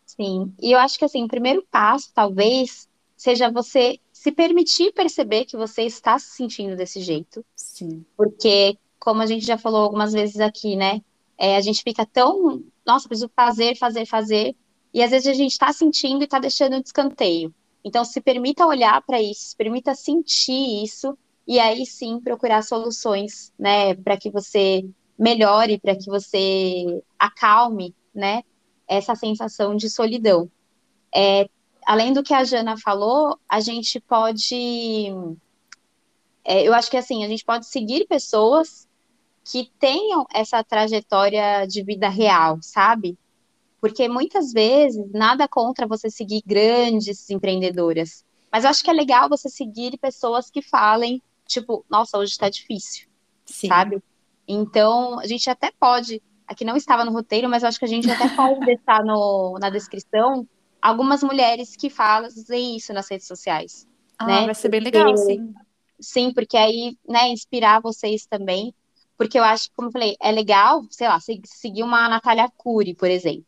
Sim, 0.04 0.52
e 0.60 0.72
eu 0.72 0.78
acho 0.78 0.98
que 0.98 1.04
assim, 1.04 1.24
o 1.24 1.28
primeiro 1.28 1.64
passo, 1.70 2.10
talvez, 2.14 2.88
seja 3.16 3.50
você 3.50 4.00
se 4.12 4.32
permitir 4.32 4.92
perceber 4.92 5.44
que 5.44 5.56
você 5.56 5.82
está 5.82 6.18
se 6.18 6.30
sentindo 6.30 6.76
desse 6.76 7.00
jeito. 7.00 7.44
Sim. 7.54 8.04
Porque, 8.16 8.76
como 8.98 9.22
a 9.22 9.26
gente 9.26 9.46
já 9.46 9.56
falou 9.56 9.82
algumas 9.82 10.12
vezes 10.12 10.40
aqui, 10.40 10.74
né? 10.74 11.00
É, 11.36 11.56
a 11.56 11.60
gente 11.60 11.82
fica 11.84 12.04
tão, 12.04 12.64
nossa, 12.84 13.06
preciso 13.06 13.30
fazer, 13.36 13.76
fazer, 13.76 14.06
fazer, 14.06 14.56
e 14.98 15.02
às 15.02 15.12
vezes 15.12 15.28
a 15.28 15.32
gente 15.32 15.52
está 15.52 15.72
sentindo 15.72 16.22
e 16.22 16.24
está 16.24 16.40
deixando 16.40 16.74
um 16.74 16.82
descanteio. 16.82 17.54
Então, 17.84 18.04
se 18.04 18.20
permita 18.20 18.66
olhar 18.66 19.00
para 19.02 19.22
isso, 19.22 19.50
se 19.50 19.56
permita 19.56 19.94
sentir 19.94 20.82
isso, 20.82 21.16
e 21.46 21.60
aí 21.60 21.86
sim 21.86 22.18
procurar 22.20 22.62
soluções, 22.62 23.52
né, 23.56 23.94
para 23.94 24.16
que 24.16 24.28
você 24.28 24.84
melhore, 25.16 25.78
para 25.78 25.94
que 25.94 26.06
você 26.06 27.00
acalme, 27.16 27.94
né, 28.12 28.42
essa 28.88 29.14
sensação 29.14 29.76
de 29.76 29.88
solidão. 29.88 30.50
É, 31.14 31.48
além 31.86 32.12
do 32.12 32.24
que 32.24 32.34
a 32.34 32.42
Jana 32.42 32.76
falou, 32.76 33.38
a 33.48 33.60
gente 33.60 34.00
pode. 34.00 35.12
É, 36.44 36.66
eu 36.66 36.74
acho 36.74 36.90
que 36.90 36.96
assim, 36.96 37.24
a 37.24 37.28
gente 37.28 37.44
pode 37.44 37.66
seguir 37.66 38.04
pessoas 38.08 38.88
que 39.44 39.70
tenham 39.78 40.26
essa 40.34 40.64
trajetória 40.64 41.66
de 41.68 41.84
vida 41.84 42.08
real, 42.08 42.58
sabe? 42.60 43.16
Porque 43.80 44.08
muitas 44.08 44.52
vezes, 44.52 45.10
nada 45.12 45.46
contra 45.46 45.86
você 45.86 46.10
seguir 46.10 46.42
grandes 46.44 47.30
empreendedoras. 47.30 48.24
Mas 48.50 48.64
eu 48.64 48.70
acho 48.70 48.82
que 48.82 48.90
é 48.90 48.92
legal 48.92 49.28
você 49.28 49.48
seguir 49.48 49.96
pessoas 49.98 50.50
que 50.50 50.62
falem, 50.62 51.22
tipo, 51.46 51.84
nossa, 51.88 52.18
hoje 52.18 52.32
está 52.32 52.48
difícil, 52.48 53.06
Sim. 53.46 53.68
sabe? 53.68 54.02
Então, 54.46 55.20
a 55.20 55.26
gente 55.26 55.48
até 55.48 55.70
pode 55.78 56.22
aqui 56.48 56.64
não 56.64 56.76
estava 56.76 57.04
no 57.04 57.12
roteiro, 57.12 57.48
mas 57.48 57.62
eu 57.62 57.68
acho 57.68 57.78
que 57.78 57.84
a 57.84 57.88
gente 57.88 58.10
até 58.10 58.26
pode 58.34 58.60
deixar 58.64 59.04
no, 59.04 59.58
na 59.60 59.68
descrição 59.68 60.48
algumas 60.80 61.22
mulheres 61.22 61.76
que 61.76 61.90
fazem 61.90 62.76
isso 62.76 62.92
nas 62.94 63.08
redes 63.10 63.26
sociais. 63.26 63.86
Ah, 64.18 64.26
né? 64.26 64.46
vai 64.46 64.54
ser 64.54 64.70
bem 64.70 64.80
legal, 64.80 65.14
porque, 65.14 65.18
sim. 65.18 65.54
Sim, 66.00 66.32
porque 66.32 66.56
aí, 66.56 66.96
né, 67.06 67.28
inspirar 67.28 67.80
vocês 67.80 68.26
também. 68.26 68.74
Porque 69.16 69.38
eu 69.38 69.42
acho 69.42 69.68
como 69.76 69.88
eu 69.88 69.92
falei, 69.92 70.16
é 70.20 70.30
legal, 70.30 70.84
sei 70.90 71.08
lá, 71.08 71.18
seguir 71.44 71.82
uma 71.82 72.08
Natália 72.08 72.48
Cury, 72.56 72.94
por 72.94 73.10
exemplo. 73.10 73.44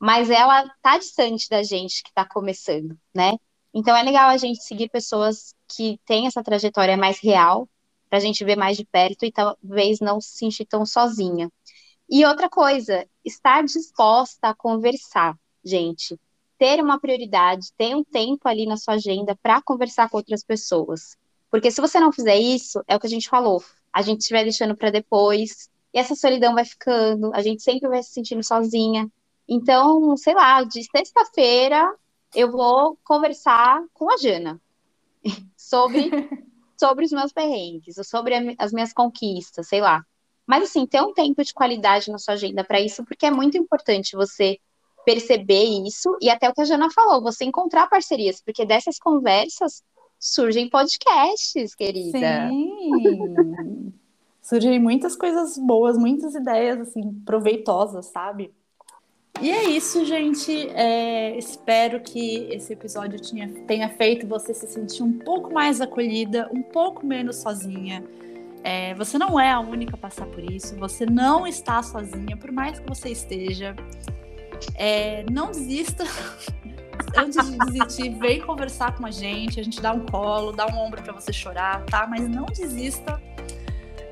Mas 0.00 0.30
ela 0.30 0.68
tá 0.82 0.98
distante 0.98 1.48
da 1.48 1.62
gente 1.62 2.02
que 2.02 2.12
tá 2.12 2.24
começando, 2.24 2.96
né? 3.14 3.36
Então 3.74 3.96
é 3.96 4.02
legal 4.02 4.28
a 4.30 4.36
gente 4.36 4.62
seguir 4.62 4.88
pessoas 4.88 5.54
que 5.68 5.98
têm 6.06 6.26
essa 6.26 6.42
trajetória 6.42 6.96
mais 6.96 7.18
real, 7.20 7.68
para 8.08 8.18
a 8.18 8.20
gente 8.20 8.44
ver 8.44 8.56
mais 8.56 8.76
de 8.76 8.84
perto 8.84 9.24
e 9.24 9.32
talvez 9.32 10.00
não 10.00 10.20
se 10.20 10.36
sentir 10.38 10.64
tão 10.64 10.86
sozinha. 10.86 11.50
E 12.08 12.24
outra 12.24 12.48
coisa, 12.48 13.06
estar 13.24 13.62
disposta 13.62 14.48
a 14.48 14.54
conversar, 14.54 15.36
gente. 15.62 16.18
Ter 16.56 16.82
uma 16.82 16.98
prioridade, 16.98 17.72
ter 17.76 17.94
um 17.94 18.02
tempo 18.02 18.48
ali 18.48 18.66
na 18.66 18.76
sua 18.76 18.94
agenda 18.94 19.36
para 19.42 19.60
conversar 19.60 20.08
com 20.08 20.16
outras 20.16 20.42
pessoas. 20.42 21.16
Porque 21.50 21.70
se 21.70 21.80
você 21.80 22.00
não 22.00 22.12
fizer 22.12 22.36
isso, 22.36 22.82
é 22.88 22.96
o 22.96 23.00
que 23.00 23.06
a 23.06 23.10
gente 23.10 23.28
falou, 23.28 23.62
a 23.92 24.02
gente 24.02 24.20
estiver 24.20 24.42
deixando 24.42 24.74
para 24.74 24.90
depois, 24.90 25.68
e 25.92 25.98
essa 25.98 26.14
solidão 26.14 26.54
vai 26.54 26.64
ficando, 26.64 27.30
a 27.34 27.42
gente 27.42 27.62
sempre 27.62 27.88
vai 27.88 28.02
se 28.02 28.10
sentindo 28.10 28.42
sozinha. 28.42 29.10
Então, 29.48 30.16
sei 30.16 30.34
lá, 30.34 30.62
de 30.62 30.82
sexta-feira 30.84 31.94
eu 32.34 32.50
vou 32.50 32.98
conversar 33.02 33.82
com 33.94 34.12
a 34.12 34.16
Jana 34.18 34.60
sobre, 35.56 36.10
sobre 36.78 37.06
os 37.06 37.12
meus 37.12 37.32
perrengues, 37.32 37.96
sobre 38.06 38.56
as 38.58 38.72
minhas 38.72 38.92
conquistas, 38.92 39.68
sei 39.68 39.80
lá. 39.80 40.04
Mas, 40.46 40.64
assim, 40.64 40.86
ter 40.86 41.02
um 41.02 41.12
tempo 41.12 41.42
de 41.42 41.52
qualidade 41.52 42.10
na 42.10 42.18
sua 42.18 42.34
agenda 42.34 42.64
para 42.64 42.80
isso, 42.80 43.04
porque 43.04 43.26
é 43.26 43.30
muito 43.30 43.56
importante 43.56 44.16
você 44.16 44.58
perceber 45.04 45.64
isso 45.86 46.16
e 46.20 46.28
até 46.28 46.48
o 46.48 46.52
que 46.52 46.60
a 46.60 46.64
Jana 46.64 46.90
falou, 46.90 47.22
você 47.22 47.44
encontrar 47.44 47.88
parcerias, 47.88 48.42
porque 48.42 48.66
dessas 48.66 48.98
conversas 48.98 49.82
surgem 50.18 50.68
podcasts, 50.68 51.74
querida. 51.74 52.50
Sim. 52.50 53.92
surgem 54.42 54.78
muitas 54.78 55.14
coisas 55.16 55.58
boas, 55.58 55.98
muitas 55.98 56.34
ideias 56.34 56.80
assim 56.80 57.12
proveitosas, 57.24 58.06
sabe? 58.06 58.54
E 59.40 59.50
é 59.50 59.64
isso, 59.70 60.04
gente. 60.04 60.68
É, 60.70 61.36
espero 61.38 62.00
que 62.00 62.48
esse 62.50 62.72
episódio 62.72 63.20
tinha, 63.20 63.48
tenha 63.66 63.88
feito 63.88 64.26
você 64.26 64.52
se 64.52 64.66
sentir 64.66 65.02
um 65.02 65.12
pouco 65.12 65.52
mais 65.52 65.80
acolhida, 65.80 66.48
um 66.52 66.62
pouco 66.62 67.06
menos 67.06 67.36
sozinha. 67.36 68.04
É, 68.64 68.94
você 68.94 69.16
não 69.18 69.38
é 69.38 69.50
a 69.50 69.60
única 69.60 69.94
a 69.94 69.98
passar 69.98 70.26
por 70.26 70.42
isso, 70.42 70.76
você 70.76 71.06
não 71.06 71.46
está 71.46 71.82
sozinha, 71.82 72.36
por 72.36 72.50
mais 72.50 72.80
que 72.80 72.88
você 72.88 73.10
esteja. 73.10 73.76
É, 74.74 75.24
não 75.30 75.52
desista. 75.52 76.04
Antes 77.16 77.48
de 77.48 77.58
desistir, 77.58 78.10
vem 78.18 78.40
conversar 78.40 78.96
com 78.96 79.06
a 79.06 79.10
gente, 79.10 79.60
a 79.60 79.62
gente 79.62 79.80
dá 79.80 79.92
um 79.92 80.04
colo, 80.04 80.52
dá 80.52 80.66
um 80.66 80.76
ombro 80.76 81.00
para 81.02 81.12
você 81.12 81.32
chorar, 81.32 81.84
tá? 81.86 82.06
Mas 82.06 82.28
não 82.28 82.46
desista. 82.46 83.20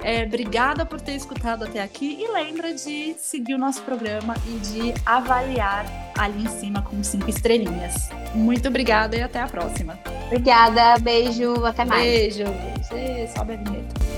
É, 0.03 0.23
obrigada 0.25 0.85
por 0.85 1.01
ter 1.01 1.15
escutado 1.15 1.65
até 1.65 1.83
aqui 1.83 2.19
e 2.21 2.33
lembra 2.33 2.75
de 2.75 3.15
seguir 3.19 3.55
o 3.55 3.59
nosso 3.59 3.83
programa 3.83 4.35
e 4.47 4.59
de 4.59 4.95
avaliar 5.05 5.87
ali 6.17 6.45
em 6.45 6.49
cima 6.49 6.83
com 6.83 7.03
cinco 7.03 7.29
estrelinhas. 7.29 8.09
Muito 8.35 8.69
obrigada 8.69 9.17
e 9.17 9.23
até 9.23 9.41
a 9.41 9.47
próxima. 9.47 9.99
Obrigada, 10.27 10.99
beijo, 11.01 11.65
até 11.65 11.85
mais. 11.85 12.05
Beijo, 12.05 12.45
beijo. 12.45 13.33
Sobe 13.35 13.55
a 13.55 13.57
vinheta. 13.57 14.16